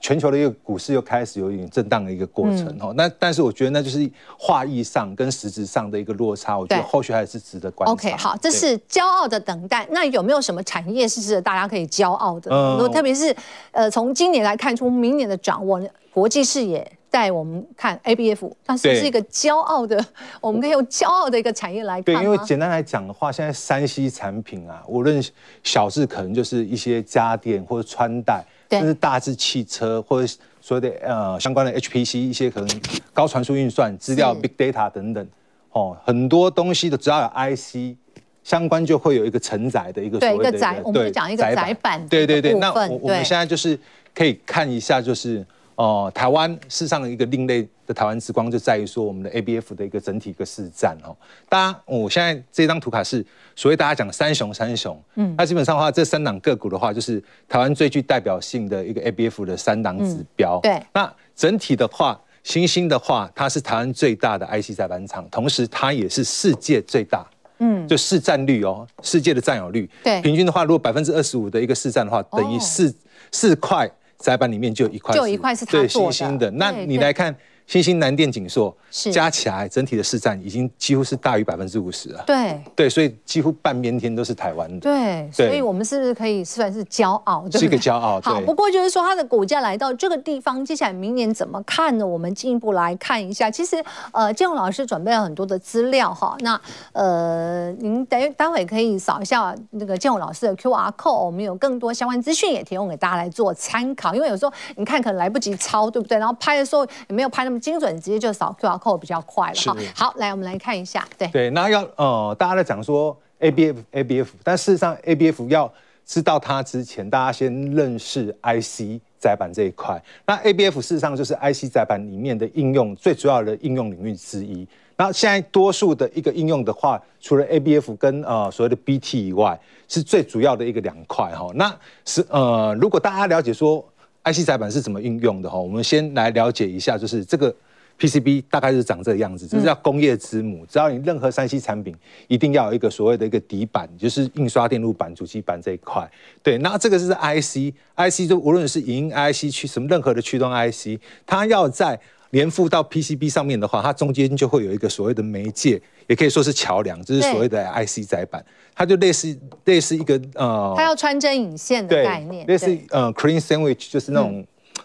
[0.00, 2.92] 全球的一个股市又开始有一点震荡的一个过程哦。
[2.96, 7.92] 那但是我觉得那就是话意上跟实质上的一个落差，我觉得后续还是值得观察。
[7.92, 9.86] OK，好，这是骄傲的等待。
[9.90, 12.50] 那有没有什么产业是值得大家可以骄傲的？
[12.50, 13.34] 嗯，特别是
[13.72, 15.80] 呃，从今年来看出明年的掌握，
[16.12, 16.90] 国际视野。
[17.10, 20.02] 带我们看 ABF，它是不是一个骄傲的？
[20.40, 22.04] 我们可以用骄傲的一个产业来看。
[22.04, 25.20] 对，因为简单来讲的话，现在山西产品啊，无论
[25.64, 32.80] 小至可能就是一些家电或者穿戴，甚至大至汽车或者所谓的呃相关的 HPC 一些可能
[33.12, 35.26] 高传输运算、资料 Big Data 等等，
[35.72, 37.96] 哦，很多东西的只要有 IC
[38.44, 42.06] 相关，就会有一个承载的一个所谓的一个载，我们讲一个载板。
[42.06, 43.76] 对对对，那我我们现在就是
[44.14, 45.44] 可以看一下，就是。
[45.80, 51.16] 哦、呃，台湾事实上一个另类的台湾之光就在于说我们的 ABF 的一个整体一个市占哦。
[51.48, 53.24] 大家，我现在这张图卡是
[53.56, 60.60] 所谓大家讲三雄三雄，嗯，那基本上的话，这三档个股的话，就是台湾最具代表性的一个 ABF 的三档指标。
[60.62, 67.26] 对，那整体的话，欣兴的话，它是台湾最大的 IC 载板厂，同时它也是世界最大，
[67.60, 72.94] 嗯，就市占率哦，世界的占有率，对，平均的话，如果百分之二十五的一个市占的话，等于四
[73.32, 73.90] 四块。
[74.20, 76.12] 载板里面就有一块，就有一块是他做的。
[76.12, 77.34] 欣兴的，那你来看。
[77.70, 78.76] 欣兴、南电、景硕
[79.12, 82.24] 加起来，整体的市占已经几乎是大于百分之五十了。
[82.26, 84.80] 对对，所以几乎半边天都是台湾的。
[84.80, 87.48] 对，所以我们是不是可以算是骄傲？
[87.52, 88.20] 是一个骄傲。
[88.22, 92.04] 好，不过就是说它的股价来到这个地方，接下来明年怎么看呢？
[92.04, 93.48] 我们进一步来看一下。
[93.48, 93.80] 其实，
[94.10, 96.36] 呃，建宏老师准备了很多的资料哈。
[96.40, 104.12] 那呃，您待待会可以扫一下那个建宏老师的 QR code，我们有更多相关资讯也提供给大家来做参考。
[104.12, 106.18] 因为有时候你看可能来不及抄，对不对？
[106.18, 107.59] 然后拍的时候也没有拍那么。
[107.60, 109.76] 精准直接就扫 QR code 比较快了哈。
[109.94, 115.72] 好，来我们来看一下，对对，那要呃，大家在讲说 ABF ABF，但事实上 ABF 要
[116.04, 120.02] 知道它之前，大家先认识 IC 载板这一块。
[120.26, 124.66] 那 ABF 事实上就是 IC 载板里面的应用最主要的应用领域之一。
[124.96, 131.50] 那现在多数的一个应用的话，除了 ABF 跟呃所谓的 BT 以外，是最主要的一个两块哈。
[131.54, 133.84] 那是呃，如果大家了解说。
[134.24, 135.58] IC 载板是怎么运用的哈？
[135.58, 137.54] 我们先来了解一下，就是这个
[137.98, 140.64] PCB 大概是长这个样子，这是叫工业之母。
[140.66, 141.94] 只要你任何三 C 产品，
[142.28, 146.10] 一定要有一个所谓的一个底板，就是印刷电路板、主机板这一块。
[146.42, 151.98] 对，那这个是 IC，IC 就无论是影音 IC 驱什么任何的驱动 IC，它要在
[152.30, 158.44] 连附到 PCB 上面的话，它中间就会有一个所谓的媒介，也可以说是桥梁，这是所谓的 IC 载板。
[158.74, 164.44] 它就类似类似一个呃，它要穿针引线的概念，类似呃 cream sandwich 就是那种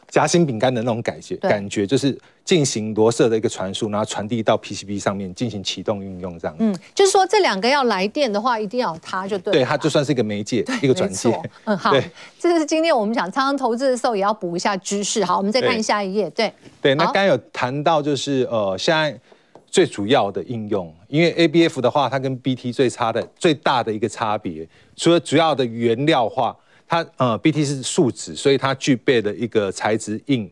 [0.09, 6.55] 夹心饼干的那种感觉，感觉就是进行螺丝的一个传输，然后传递到 PCB 上面进行启动运用这样。
[6.59, 9.53] 嗯，就是说这两个要来电的话，一定要有它就对。
[9.53, 11.37] 对，它就算是一个媒介，一个转接。
[11.65, 11.93] 嗯，好，
[12.39, 15.23] 这是今天我们讲仓投资的时候也要补一下知识。
[15.23, 16.29] 好，我们再看下一页。
[16.31, 19.19] 对对，那刚刚有谈到就是呃现在。
[19.67, 24.65] 最主要的应用，因为 ABF 的话，它跟 BT 最差的最大的一个差别，
[24.95, 26.55] 除了主要的原料化，
[26.87, 30.49] 它呃 BT 是树脂，所以它具备的一个材质硬，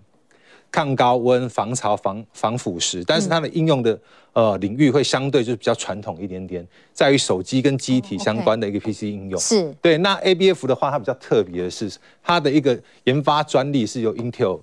[0.71, 3.99] 抗高温、防潮、防防腐蚀，但是它的应用的
[4.33, 9.39] 呃领域会相对就是比较传统一点点，在于手机跟机体相关的一个 PC 应用。
[9.39, 9.97] 是对。
[9.99, 11.91] 那 ABF 的话，它比较特别的是，
[12.23, 14.61] 它的一个研发专利是由 Intel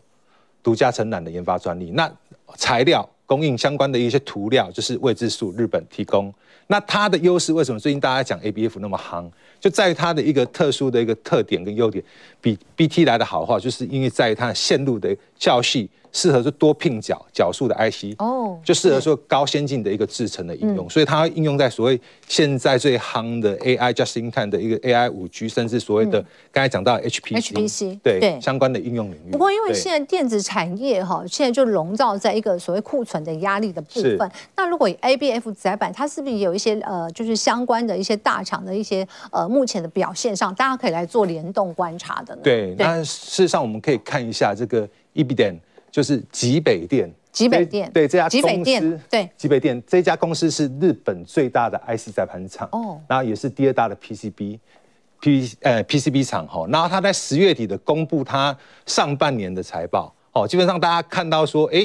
[0.63, 1.93] 独家承揽的研发专利。
[1.93, 2.13] 那
[2.57, 6.35] 材料供应相关的一些涂料，就是未知数日本提供。
[6.67, 9.31] 那它的优势为什么最近大家讲 ABF 那么夯？
[9.61, 12.03] 就在于它的一个特殊的一个特点跟优点，
[12.41, 15.89] 比 BT 来的好的话，就是因为在于它的线路的较细。
[16.13, 29.31] 适合做多拼角角数的 IC 哦，就适合说高先进的一个制程的应用，嗯、所以它应用在所谓现在最夯的 AI just in time 的一个 AI 五 G，甚至所谓的刚、嗯、才讲到 HPC, HPC 对，对相关的应用领域。
[29.31, 34.29] 不过因为现在电子产业哈，现在就笼罩在一个所谓库存的压力的部分。
[34.57, 42.41] 那如果以 ABF 载板，它是不是有一些呃，就是相关的一些大厂的一些呃目前的表现上，大家可以来做联动观察的呢？
[42.43, 61.85] 对，对那事实上我们可以看一下这个 e b i d e n 就是极北电，极北电对这家公司，对极北电这家公司是日本最大的 IC 载盘厂哦，然后也是第二大的 PCB，P 呃 PCB 厂哈，然后他在十月底的公布他上半年的财报哦，基本上大家看到说，哎，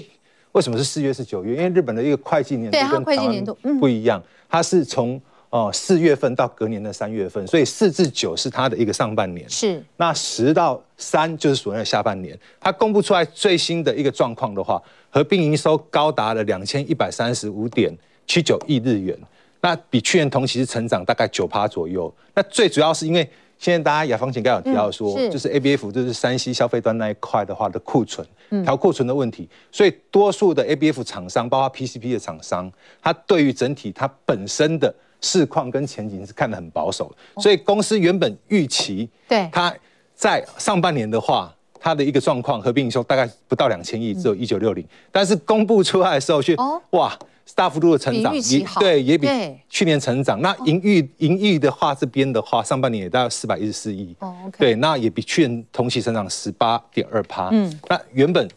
[0.52, 1.56] 为什么是四月是九月？
[1.56, 5.20] 因为日本的一个会计年度跟会计年度不一样，它是从。
[5.56, 9.50] 哦，四月份到隔年的三月份，所以四至九是它的一个上半年。
[9.50, 12.38] 是，那十到三就是所谓的下半年。
[12.60, 17.90] 它公布出来最新的一个状况的话，合并营收高达了两千一百三十五点
[18.28, 19.18] 七九亿日元，
[19.62, 22.14] 那比去年同期是成长大概九趴左右。
[22.34, 23.26] 那最主要是因为
[23.58, 28.28] 现在大家雅芳姐刚有提到说，嗯、是就是 ABF 就是山西消费端那一块的话的库存
[28.66, 32.70] 调库存的问题，所以多数的 ABF 厂商，包括 P C P 的厂商，
[33.02, 34.94] 它对于整体它本身的。
[35.22, 39.74] 市况跟前景是看得很保守的，所以公司原本预期，对，它
[40.14, 46.56] 在上半年的话，它的一个状况合并营收大概不到两千亿，只有一九六零，但是公布出来的时候却
[46.92, 47.18] 哇，
[47.54, 49.28] 大幅度的成长，也对，也比
[49.70, 50.42] 去年成长。
[50.42, 54.16] 那盈余盈余的话，这边的话，上半年也大概四百一十四亿，
[54.58, 57.50] 对，那也比去年同期成长十八点二趴。
[57.52, 58.48] 嗯，那原本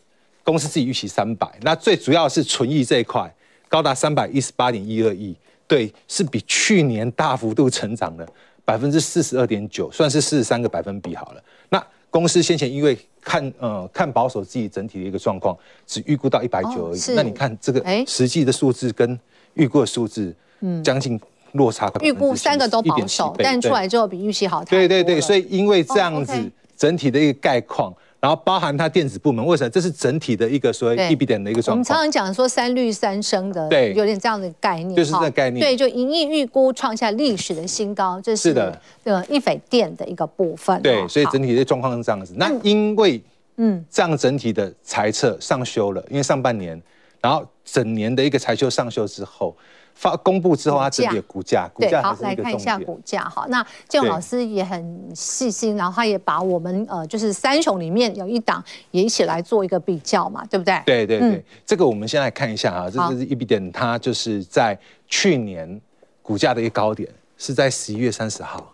[0.44, 3.32] 公司自己预期三百，那最主要是纯益这一块
[3.68, 5.36] 高达三百一十八点一二亿。
[5.68, 8.26] 对，是比去年大幅度成长了
[8.64, 11.42] 百分之四十二点九，算是四十三个百分比好了。
[11.68, 15.56] 那公司先前因为看呃看保守自己整体的一个状况，
[15.86, 17.00] 只预估到一百九而已。
[17.14, 19.16] 那你看这个实际的数字跟
[19.54, 21.20] 预估的数字，嗯，将近
[21.52, 21.92] 落差。
[22.00, 24.64] 预估三个都保守，但出来之后比预期好。
[24.64, 26.32] 对对对，所以因为这样子
[26.76, 27.94] 整体的一个概况。
[28.20, 29.70] 然后包含它电子部门，为什么？
[29.70, 31.72] 这是整体的一个所谓 EBITDA 的一个状况。
[31.72, 35.64] 我们常常讲说三绿三升的，对，有点这样的概念，就是这个概念。
[35.64, 40.82] 对，就盈利预估创下历史的新高，这是的，呃，易斐电的一个部分。
[40.82, 42.34] 对，所以整体的状况是这样子。
[42.36, 43.22] 那因为
[43.56, 46.80] 嗯，这样整体的财测上修了，因为上半年，
[47.20, 49.56] 然后整年的一个财修上修之后。
[49.98, 53.28] 发公布之后，它自己的股价，股价好，来看一下股价。
[53.28, 60.80] 好，那建勇老师也很细心，然后他也把我们呃，就是三雄里面有一档也一起来做一个比较嘛，对不对？
[60.86, 64.78] 对对对，嗯、这个我们先来看一下啊，这就是 Ibiden，它就是在
[65.08, 65.80] 去年
[66.22, 68.72] 股价的一个高点是在十一月三十号，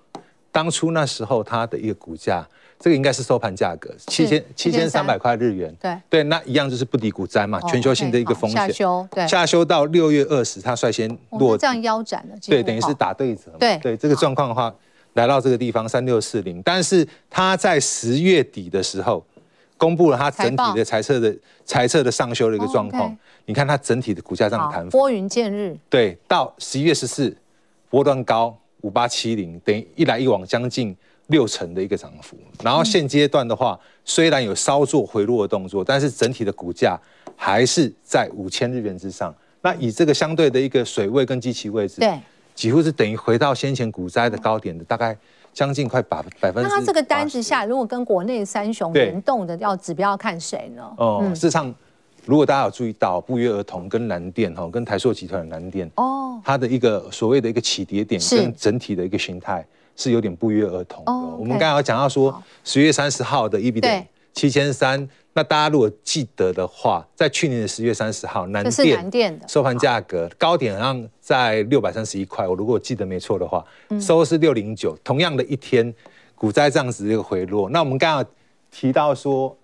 [0.53, 2.47] 当初那时候它的一个股价。
[2.85, 5.75] 这个应该是收盘价格，七千七千三百块日元。
[5.81, 8.61] 对对，那一样就是不敌股灾嘛，全球性的一个风险。
[8.61, 11.57] 下修，对，下修到六月二十，它率先落。
[11.57, 12.37] 这样腰斩了。
[12.47, 13.45] 对，等于是打对折。
[13.59, 14.71] 对对，这个状况的话，
[15.15, 19.25] 来到这个地方三六四零，但是它在十月底的时候
[19.79, 23.17] 公布了它整体的财测的财测的上修的一个状况。
[23.47, 25.75] 你看它整体的股价这样弹，拨云见日。
[25.89, 27.35] 对，到十一月十四，
[27.89, 30.95] 波段高五八七零，等于一来一往将近。
[31.29, 37.01] 六成的一个涨幅，然后现阶段的话，虽然有稍作回落的动作，但是整体的股价
[37.35, 39.35] 还是在五千日元之上。
[39.63, 42.19] 那以这个相对的一个水位跟基期位置，对，
[42.55, 45.17] 几乎是等于回到先前股灾的高点的大概
[45.55, 46.69] 将近快百百分之。
[46.69, 50.83] 那它这个单子下，如果跟国内三雄联动的要指标要看谁呢？
[50.99, 51.75] 哦、嗯，事实上，
[52.27, 59.65] 如果大家有注意到，不约而同跟蓝电哈，跟台塑集团的蓝电哦，它的一个所谓的一个起跌点跟整体的一个形态。
[59.97, 61.13] 是有点不约而同的。
[61.13, 61.39] Oh.
[61.39, 68.65] 我们刚才有讲到说，十月三十号的 EBITDA 七千三，那大家如果记得的话，在去年的十月三十号，南
[69.11, 73.65] 电收盘价格高点好像在六百三十一块，我如果记得没错的话，
[74.01, 74.97] 收是六零九。
[75.05, 75.95] 同样的一天，
[76.35, 77.71] 股灾这样子一个回落。
[77.71, 78.33] 那我们刚刚
[78.71, 79.57] 提到说，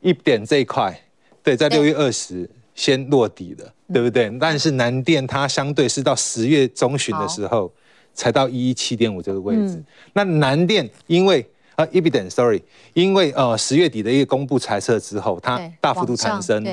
[0.00, 0.96] 一点这一块，
[1.42, 4.30] 对，在六月二十先落底了，对不对？
[4.38, 7.72] 但是南电它相对是到十月中旬的时候。
[8.16, 11.46] 才到一一七点五这个位置，嗯、那南电因为
[11.76, 12.60] 呃 e b i d e n sorry，
[12.94, 16.64] 因为呃十月底的一个公布财测之后，它大幅度弹升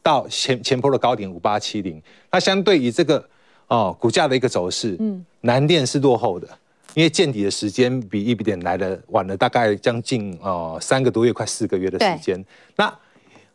[0.00, 2.00] 到前前波的高点五八七零，
[2.30, 3.18] 那相对于这个
[3.66, 6.48] 哦、呃、股价的一个走势，嗯，南电是落后的，
[6.94, 12.42] 因为见底的时间比 Ibiden 来的晚了大概将近呃三个多月，快四个月的时间。
[12.76, 12.96] 那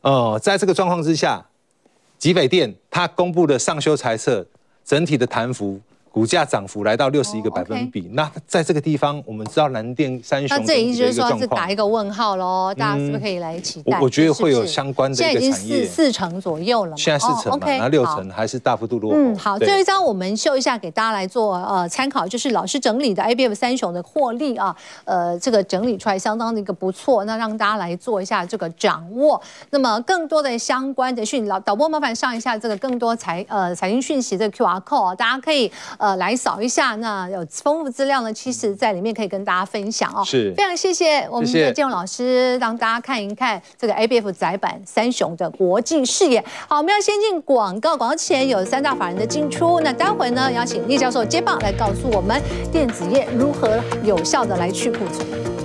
[0.02, 1.44] 呃在这个状况之下，
[2.18, 4.46] 集北电它公布的上修财测，
[4.84, 5.80] 整体的弹幅。
[6.18, 12.74] 股价涨幅来到六十一个百分比，那在这个地方，我们知道南电三雄，那这意思就是说是打一个问号喽？
[12.76, 14.00] 大家是不是可以来期待？
[14.02, 19.16] 我觉得会有相关的一个产业，现在已经四四成左右了，现在四成嘛，那六成还是大幅度落后。
[19.16, 29.40] 嗯，好，最后一张我们秀一下给大家来做呃参考，就是老师整理的 IBF 三雄的获利啊，呃，这个整理出来相当的一个不错，那让大家来做一下这个掌握。
[29.70, 36.07] 那么更多的相关的讯，老导播麻烦上一下这个更多财呃财经讯息的 QR code 啊，大家可以呃。
[36.08, 40.24] 呃，来扫一下，那有丰富资料呢，其实在里面可以跟大家分享哦。
[40.24, 46.42] 是，非常谢谢我们的建勇老师，让大家看一看这个 ABF 窄板三雄的国际视野。
[46.70, 52.42] 好，我们要先进广告，广告前有三大法人的进出，那待会呢，邀请聂教授接棒来告诉我们
[52.72, 55.57] 电子业如何有效的来去库存。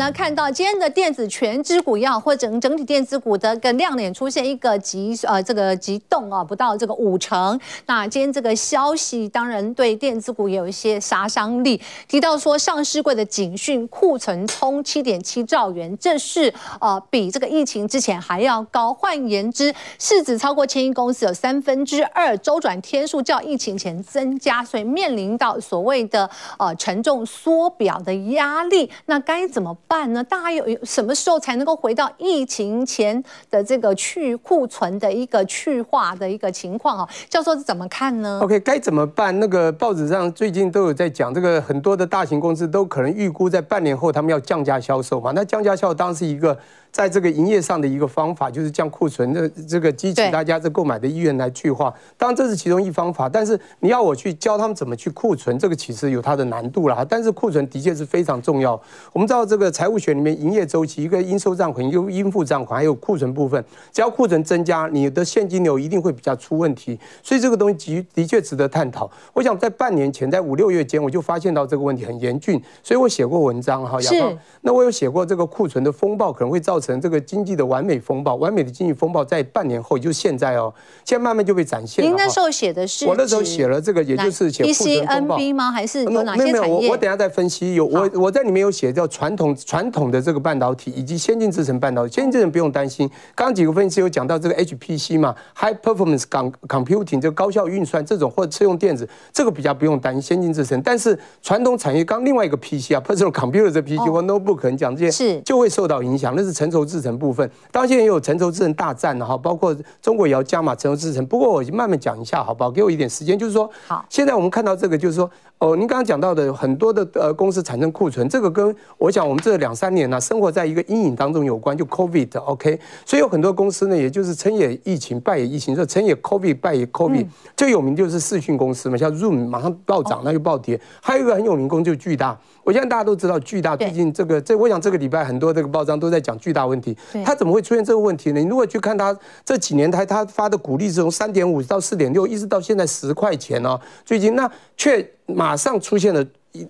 [0.00, 7.60] 来看到今天的电子权值股要或整整体电子股的个亮点出现一个急呃这个急动啊，不到这个五成。
[7.84, 11.78] 那今天这个消息当然对电子股也有一些杀伤力。
[12.08, 18.94] 提到说上市柜的警讯库存冲七点七兆元，这是呃比这个疫情之前还要高。
[18.94, 28.90] 换言之，市值超过千亿公司有三分之二周转天数较疫情前增加，所以面临到所谓的呃沉重缩表的压力。
[29.04, 29.76] 那该怎么？
[29.90, 30.22] 办呢？
[30.22, 33.20] 大家有有什么时候才能够回到疫情前
[33.50, 37.08] 的这个去库存的一个去化的一个情况啊？
[37.28, 39.36] 教授是怎么看呢？OK，该怎么办？
[39.40, 45.32] 那个报纸上最近都有在讲，这个很多的大型公司都可能预估在半年后他们要降价销售嘛。
[45.34, 46.56] 那降价销售当然是一个。
[46.90, 51.92] 在这个营业上的一个方法，就是将库存的这个激起大家这购买的意愿来去化。
[52.16, 57.06] 当然这是其中一方法，但是你要我去教他们怎么去库存，这个其实有它的难度啦。
[57.08, 58.80] 但是库存的确是非常重要。
[59.12, 66.98] 我们知道这个财务学里面，营业周期一个应收账款，一个应付账款，还有库存部分，只要库存增加，你的现金流一定会比较出问题。
[67.22, 69.08] 所以这个东西的确值得探讨。
[69.32, 74.00] 我想在半年前，在五六月间，我就发现到这个问题很严峻，所以我写过文章哈。
[74.00, 74.14] 是。
[74.62, 80.72] 那我有写过这个库存的风暴可能会造成这个经济的完美风暴，完美的经济风暴在半年后，也就是现在哦，
[81.04, 82.08] 现在慢慢就被展现了。
[82.08, 83.06] 您那时候写的是？
[83.06, 85.70] 我那时候写了这个，也就是写库存风暴 PCNB 吗？
[85.70, 86.52] 还是有哪些产业？
[86.52, 87.74] 没有没有，我我等下再分析。
[87.74, 92.14] 有我我在里面有写叫传统传统的这个半导体以及先进制程半导体。
[92.14, 100.80] 先进制程不用担心，刚刚几个分析有讲到这个 HPC 嘛，High Performance Computing 这个高效运算这种或者车用电子，这个比较不用担心先进制程。
[100.82, 107.50] 但是传统产业刚另外一个 PC 啊，Personal Computer 这 PC 或 Notebook 讲这些是就会受到影响，那是成熟制程部分。
[107.70, 111.26] 当然现在也有成熟制程大战了哈，包括中国也要加码成熟制程。
[111.26, 112.70] 不过我慢慢讲一下，好不好？
[112.70, 122.80] 给我一点时间，就是说，好，现在我们看到这个，就是说，哦，您刚刚讲到的很多的呃公司产生库存，这个跟我想我们这两三年呢、啊，生活在一个阴影当中有关，就 COVID，OK，、okay?
[123.04, 132.38] 所以有很多公司呢，也就是成也疫情，败也疫情，说成也 COVID，败也 COVID，、嗯、最有名就是视讯公司嘛，像 Zoom 马上暴涨，那就暴跌，还有一个很有名公司就巨大。
[132.62, 136.96] 我相信大家都知道巨大，最近这个这，我想这个礼拜很多这个报章都在讲巨大问题。
[137.24, 138.40] 他怎么会出现这个问题呢？
[138.40, 143.80] 你如果去看他这几年他他发的股利是从三点五到四点六，一直到现在十块钱哦。
[144.04, 146.24] 最近那却马上出现了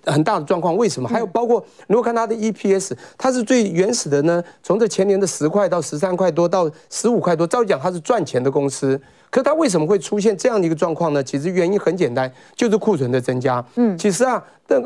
[0.05, 1.09] 很大的状况，为什么？
[1.09, 8.99] 还有包括如果看它的 EPS，它是最原始的呢，从这前年的十块到十三块多到十五块多，照理讲它是赚钱的公司。
[9.31, 11.23] 可是它为什么会出现这样的一个状况呢？
[11.23, 13.65] 其实原因很简单，就是库存的增加。
[13.75, 14.43] 嗯，其实啊，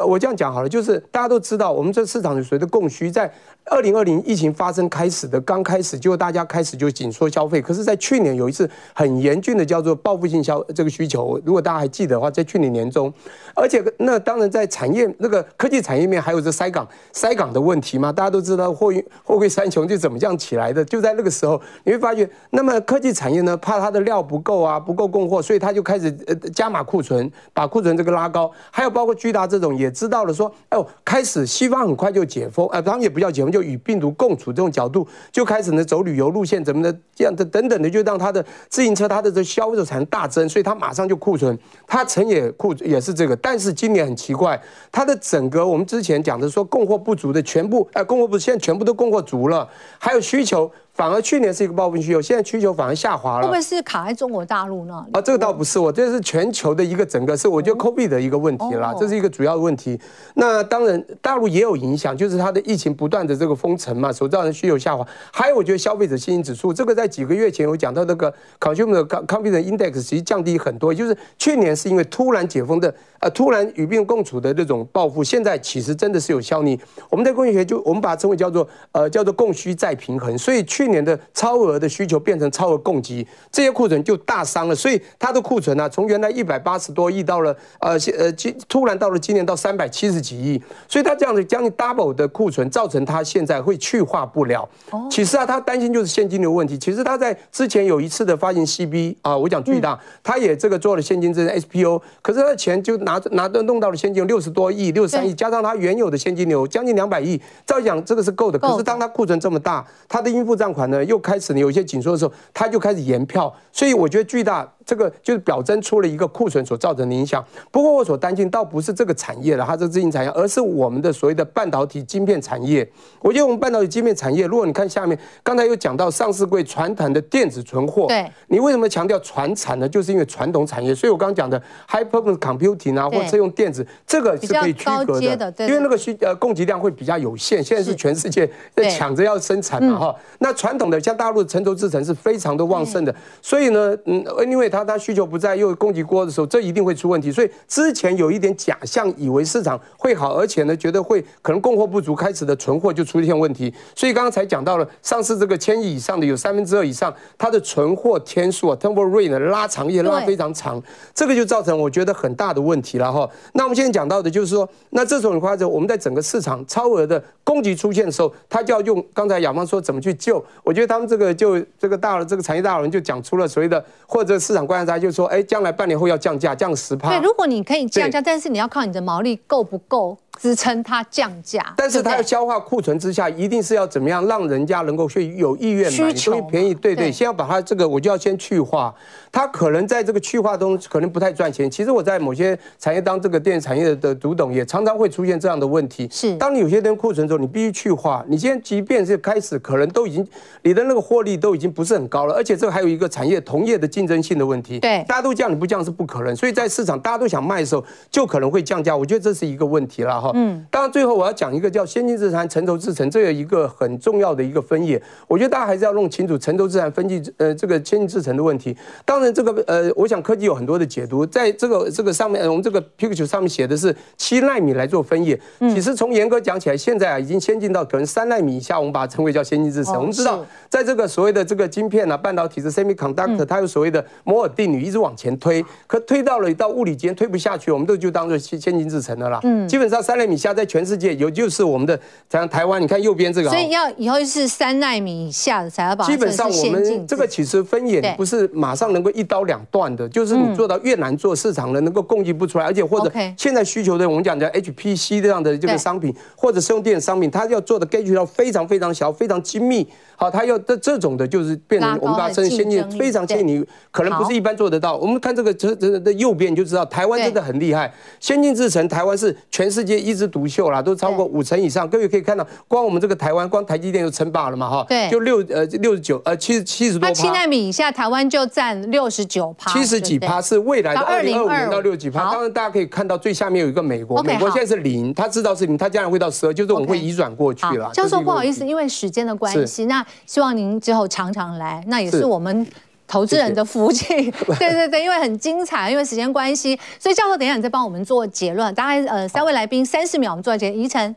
[0.07, 3.31] 我这样讲好了，就是大家都知道，我们这市场随着供需，在
[3.65, 7.59] 二零二零疫情发生开始的刚开始，就大家开始就紧缩消费。
[7.59, 13.11] 可是，在去年有一次很严峻的叫做报复性消这个需求，如果大家还记得的话，在去年年中，
[13.55, 24.34] 而且那当然在产业那个科技产业面还有这塞港塞港的问题嘛，大家都知道货运货柜三雄就怎么这样起来的，就在那个时候你会发觉，那么科技产业呢，怕它的料不。
[24.35, 28.51] 不够啊，不够供货，所以他就开始呃加码库存，把库存这个拉高。
[28.69, 41.57] 还有包括巨大这种也知道了说，哎呦，开始西方很快就解封，呃，他们也不叫解封，就与病毒共处这种角度，就开始呢走旅游路线，怎么的这样的等等的，就让他的自行车它的这销售才能大增，所以他马上就库存，
[41.87, 43.33] 他成也库也是这个。
[43.37, 44.61] 但是今年很奇怪，
[44.91, 49.65] 它的整个我们之前讲的说供货不足的全部，哎，供货不足，现在全部都供货足了，
[49.97, 50.69] 还有需求。
[50.95, 53.41] 反而去年是一个暴风需求，现在需求反而下滑了。
[53.41, 55.09] 会不会是卡在中国大陆那里？
[55.11, 59.99] 啊，这个倒不是，我这是全球的一个整个是，我觉得 COVID 的一个问题啦，这是一个主要的问题。
[60.35, 65.05] 那当然，大陆也有影响，就是它的疫情不断的这个封城嘛，所造成需求下滑。
[65.33, 72.95] 还有，我觉得消费者信心指数，这个在几个月前我讲到那个 Consumer Confidence Index 其实降低很多，就是去年是因为突然解封的，
[73.25, 76.79] 呃，突然与病共处的这种报复，现在其实真的是有效力。
[77.09, 80.85] 我们在工业学就我们把它称为叫做呃叫做供需再平衡，所以去。
[80.85, 84.75] 年的超额的需求变成超额供给，这些库存就大伤了。
[84.75, 94.69] 所以它的库存呢，从原来一百八十多亿到了呃呃今突然到了今年到三百七十几亿，所以它这样子将近 double 的库存，造成它现在会去化不了。
[95.09, 96.77] 其实啊，他担心就是现金流问题。
[96.77, 108.59] 其实他在之前有一次的发行 CB 啊，我讲巨大，他也这个做了现金支撑 SPO，可是他的钱就拿拿拿的弄到了现金六十多亿、六十三亿，加上他原有的现金流将近两百亿，照讲这个是够的。
[108.59, 114.71] 可是当他库存这么大，他的应付账款呢又开始有一些紧缩的时候，他就开始延票，所以我觉得巨大。
[114.85, 117.43] 这个就是表征出了一个库存所造成的影响。
[117.71, 122.87] 不过我所担心倒不是这个产业了，它这个自营产业，而是我们的所谓的半导体晶片产业。
[123.19, 129.89] 我觉得我们半导体晶片产业，如果你看下面，刚才有讲到上市柜传统的电子存货，对，你为什么强调传产呢？
[129.89, 130.93] 就是因为传统产业。
[130.93, 137.63] 所以我刚刚讲的 high performance computing 啊，或车用电子，这个是可以区隔的，因为那个需呃供给量会比较有限。
[137.63, 140.15] 现在是全世界在抢着要生产嘛哈。
[140.39, 147.31] 那传统的像大陆的成熟制程是非常的旺盛的，所以呢，嗯，因为它它需求不在，又供给过的时候，这一定会出问题。
[147.31, 153.73] 所以之前有一点假象，以为市场会好，而且呢，觉得会可能供货不足，开始的存货就出现问题。
[153.95, 160.81] 所以刚刚才讲到了，上市这个千亿以上的有三分之二以上，它的存货天数啊，turnover rate 呢拉长也拉非常长，
[161.13, 163.29] 这个就造成我觉得很大的问题了哈。
[163.53, 170.43] 那我们现在讲到的就是说，那这种的话就我们在整个市场超额的供给出现的时候，他就要用刚才雅芳说怎么去救。
[170.63, 174.99] 我觉得他们这个就这个大这个产业大佬就讲出了所谓的或者市场观察家。
[174.99, 177.09] 就是说，哎，将来半年后要降价，降十趴。
[177.09, 180.17] 对，如果你可以降价，但是你要靠你的毛利够不够。
[180.39, 186.73] 支撑它降价，但是它要消化库存之下，一定是要怎么样让人家能够去有意愿买，所以便宜。
[186.73, 188.93] 对对，先要把它这个，我就要先去化。
[189.31, 191.69] 它可能在这个去化中可能不太赚钱。
[191.69, 196.07] 其实我在某些产业当这个电子产业的独董，也常常会出现这样的问题。
[196.11, 198.23] 是，当你有些东西库存的时候，你必须去化。
[198.27, 200.25] 你现在即便是开始，可能都已经
[200.61, 204.79] 你的那个获利都已经不是很高了，而且这个还有一个产业同业的竞争性的问题。
[204.79, 206.35] 对，大家都降，你不降是不可能。
[206.35, 208.95] 所以在市场大家都想卖的时候，就可能会降价。
[208.95, 210.33] 我觉得这是一个问题了。
[210.35, 215.01] 嗯，当然最后我要讲一个叫先进制程、成熟制程，这有一个很重要的一个分野。
[215.27, 218.75] 我觉得大家还是要弄清楚成熟制程分析呃这个先进制程的问题。
[219.03, 225.39] 当然这个呃，我想科技有很多的解读，在这个这个上面，我们这个 picture 上面写的是七纳米来做分野。
[225.59, 229.95] 其实从严格讲起来，现在啊已经先进到可能三纳米以下，我们把它称为叫先进制程。
[229.95, 239.39] 我们知道，在这个所谓的这个晶片啊，半导体是 semiconductor，它有所谓的摩尔定律一直往前推，可推到了到物理间推不下去，我们都就当做先先进制程的啦。
[239.43, 241.99] 嗯，基本上三纳米以下在全世世界有就是我们的
[242.31, 246.05] 像台湾，你看右边这个，所以要以后是三纳米以下的才要把。
[246.05, 259.85] 基本上我们这个其实分野不是马上能够一刀两断的，就是你做到越难做，市场呢能够供给不出来，而且或者现在需求的我们讲叫 HPC 这样的这个商品，或者是用电商品，它要做的 gate 要非常非常小，非常精密。
[260.17, 264.95] 好，他要这这种的，就是变成我们把它称先进，非常先进，你可能不是一般做得到。
[264.95, 267.93] 我们看这个这这的右边你就知道，台湾真的很厉害。
[268.19, 271.89] 先进制程，台湾是全世界一枝独秀啦，都超过五成以上。
[271.89, 274.85] 各位可以看到，光我们这个台湾，光台积电就称霸了嘛，哈。
[274.87, 275.09] 对。
[275.09, 277.07] 就六呃六十九呃七十七十多。
[277.07, 279.71] 它七纳米以下，台湾就占六十九趴。
[279.71, 282.31] 七十几趴是未来的二零二五年到六十几趴。
[282.31, 287.89] 当然大家可以看到最下面有一个美国，美国现在是零，他知道是零，他将来会到十二，就是我们会移转过去了。
[287.93, 290.79] 教授不好意思，因为时间的关系，那希望您。
[290.79, 292.67] 之后常常来，那也是我们
[293.07, 294.29] 投资人的福气。
[294.59, 298.71] 对对对，因为很精彩，因为时间关系，所以教授等一下你再帮我们做结论。
[298.75, 300.79] 大概呃三位来宾三十秒，我们做结论。
[300.79, 301.15] 宜晨，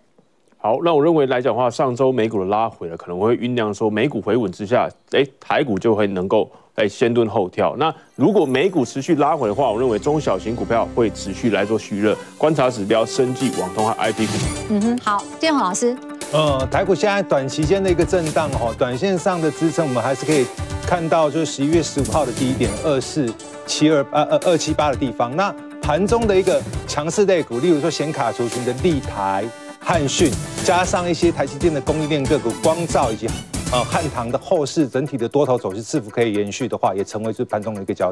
[0.56, 7.74] 好，那我认为来讲的话，上周美股的拉回了，可能会酝酿说美股回稳之下，哎，台股就会能够哎先蹲后跳。
[7.76, 14.32] 那如果美股持续拉回的话，我认为中小型股票会持续来做蓄热，观察指标，生技、网通和 IP 股。
[14.70, 15.96] 嗯哼，好，建宏老师。
[16.30, 20.46] 呃，台股现在短期间的一个震荡，哈，短线上的支撑我们还是可以
[20.86, 23.32] 看到就是十一月十五号的低点二四
[23.66, 25.34] 七二呃呃二七八的地方。
[25.34, 25.50] 那
[25.80, 29.42] 盘中的一个强势类股，例如说显卡族群的立台、
[29.80, 30.30] 汉讯，
[30.64, 33.26] 加上一些台积电的供应链个股，光罩以及
[33.72, 38.06] 呃汉唐的后市整体的多头走势是否可以延续的话，也成为是盘中的一个焦点。